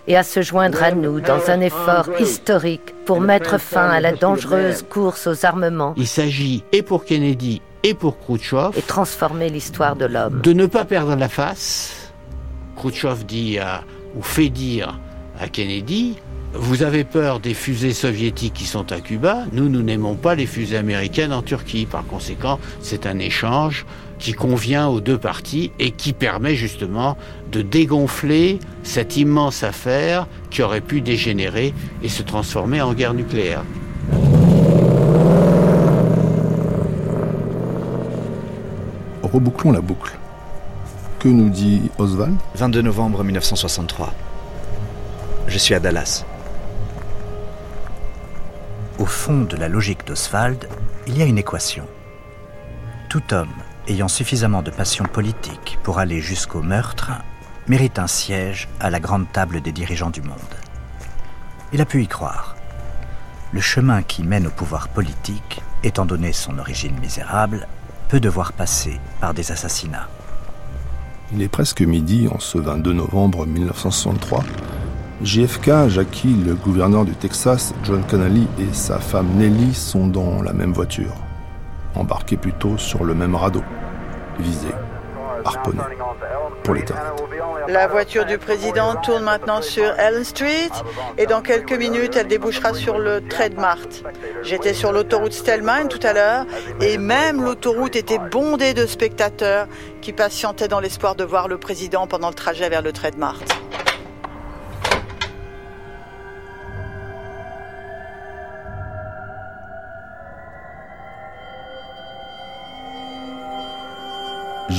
[0.06, 4.12] et à se joindre à nous dans un effort historique pour mettre fin à la
[4.12, 5.94] dangereuse course aux armements.
[5.96, 10.40] Il s'agit, et pour Kennedy et pour Khrouchtchev, et transformer l'histoire de l'homme.
[10.42, 12.12] De ne pas perdre la face.
[12.76, 13.82] Khrouchtchev dit à,
[14.16, 14.98] ou fait dire
[15.40, 16.18] à Kennedy,
[16.52, 20.46] vous avez peur des fusées soviétiques qui sont à Cuba, nous, nous n'aimons pas les
[20.46, 21.86] fusées américaines en Turquie.
[21.86, 23.86] Par conséquent, c'est un échange
[24.18, 27.16] qui convient aux deux parties et qui permet justement
[27.52, 31.72] de dégonfler cette immense affaire qui aurait pu dégénérer
[32.02, 33.62] et se transformer en guerre nucléaire.
[39.22, 40.18] Rebouclons la boucle.
[41.20, 42.34] Que nous dit Oswald?
[42.56, 44.12] 22 novembre 1963.
[45.46, 46.24] Je suis à Dallas.
[49.00, 50.68] Au fond de la logique d'Oswald,
[51.06, 51.86] il y a une équation.
[53.08, 53.48] Tout homme
[53.88, 57.10] ayant suffisamment de passion politique pour aller jusqu'au meurtre
[57.66, 60.36] mérite un siège à la grande table des dirigeants du monde.
[61.72, 62.56] Il a pu y croire.
[63.52, 67.68] Le chemin qui mène au pouvoir politique, étant donné son origine misérable,
[68.10, 70.10] peut devoir passer par des assassinats.
[71.32, 74.44] Il est presque midi en ce 22 novembre 1963
[75.22, 80.54] JFK, Jackie, le gouverneur du Texas, John Connolly et sa femme Nellie sont dans la
[80.54, 81.12] même voiture,
[81.94, 83.62] embarqués plutôt sur le même radeau,
[84.38, 84.74] visés,
[85.44, 85.82] harponnés,
[86.64, 87.10] pour l'éternité.
[87.68, 90.70] La voiture du président tourne maintenant sur Elm Street
[91.18, 93.76] et dans quelques minutes, elle débouchera sur le Trademart.
[94.42, 96.46] J'étais sur l'autoroute Stellman tout à l'heure
[96.80, 99.66] et même l'autoroute était bondée de spectateurs
[100.00, 103.40] qui patientaient dans l'espoir de voir le président pendant le trajet vers le Trademart.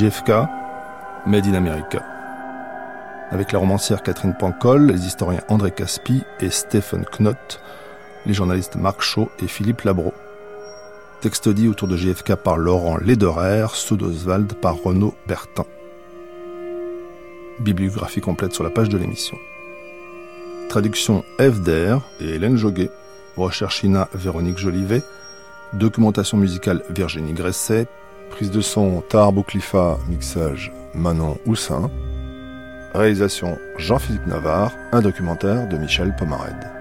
[0.02, 0.32] JFK,
[1.28, 2.04] Made in America.
[3.30, 7.62] Avec la romancière Catherine Pancol, les historiens André Caspi et Stephen Knott,
[8.26, 10.12] les journalistes Marc Shaw et Philippe Labro.
[11.22, 15.66] Texte dit autour de JFK par Laurent Lederer, sous d'Oswald par Renaud Bertin.
[17.60, 19.38] Bibliographie complète sur la page de l'émission.
[20.68, 22.89] Traduction FDR et Hélène Joguet.
[23.38, 25.04] Recherche INA Véronique Jolivet.
[25.74, 27.88] Documentation musicale Virginie Gresset.
[28.32, 31.90] Prise de son Tar Bouclifa, mixage Manon Houssin.
[32.94, 36.81] Réalisation Jean-Philippe Navarre, un documentaire de Michel Pomared.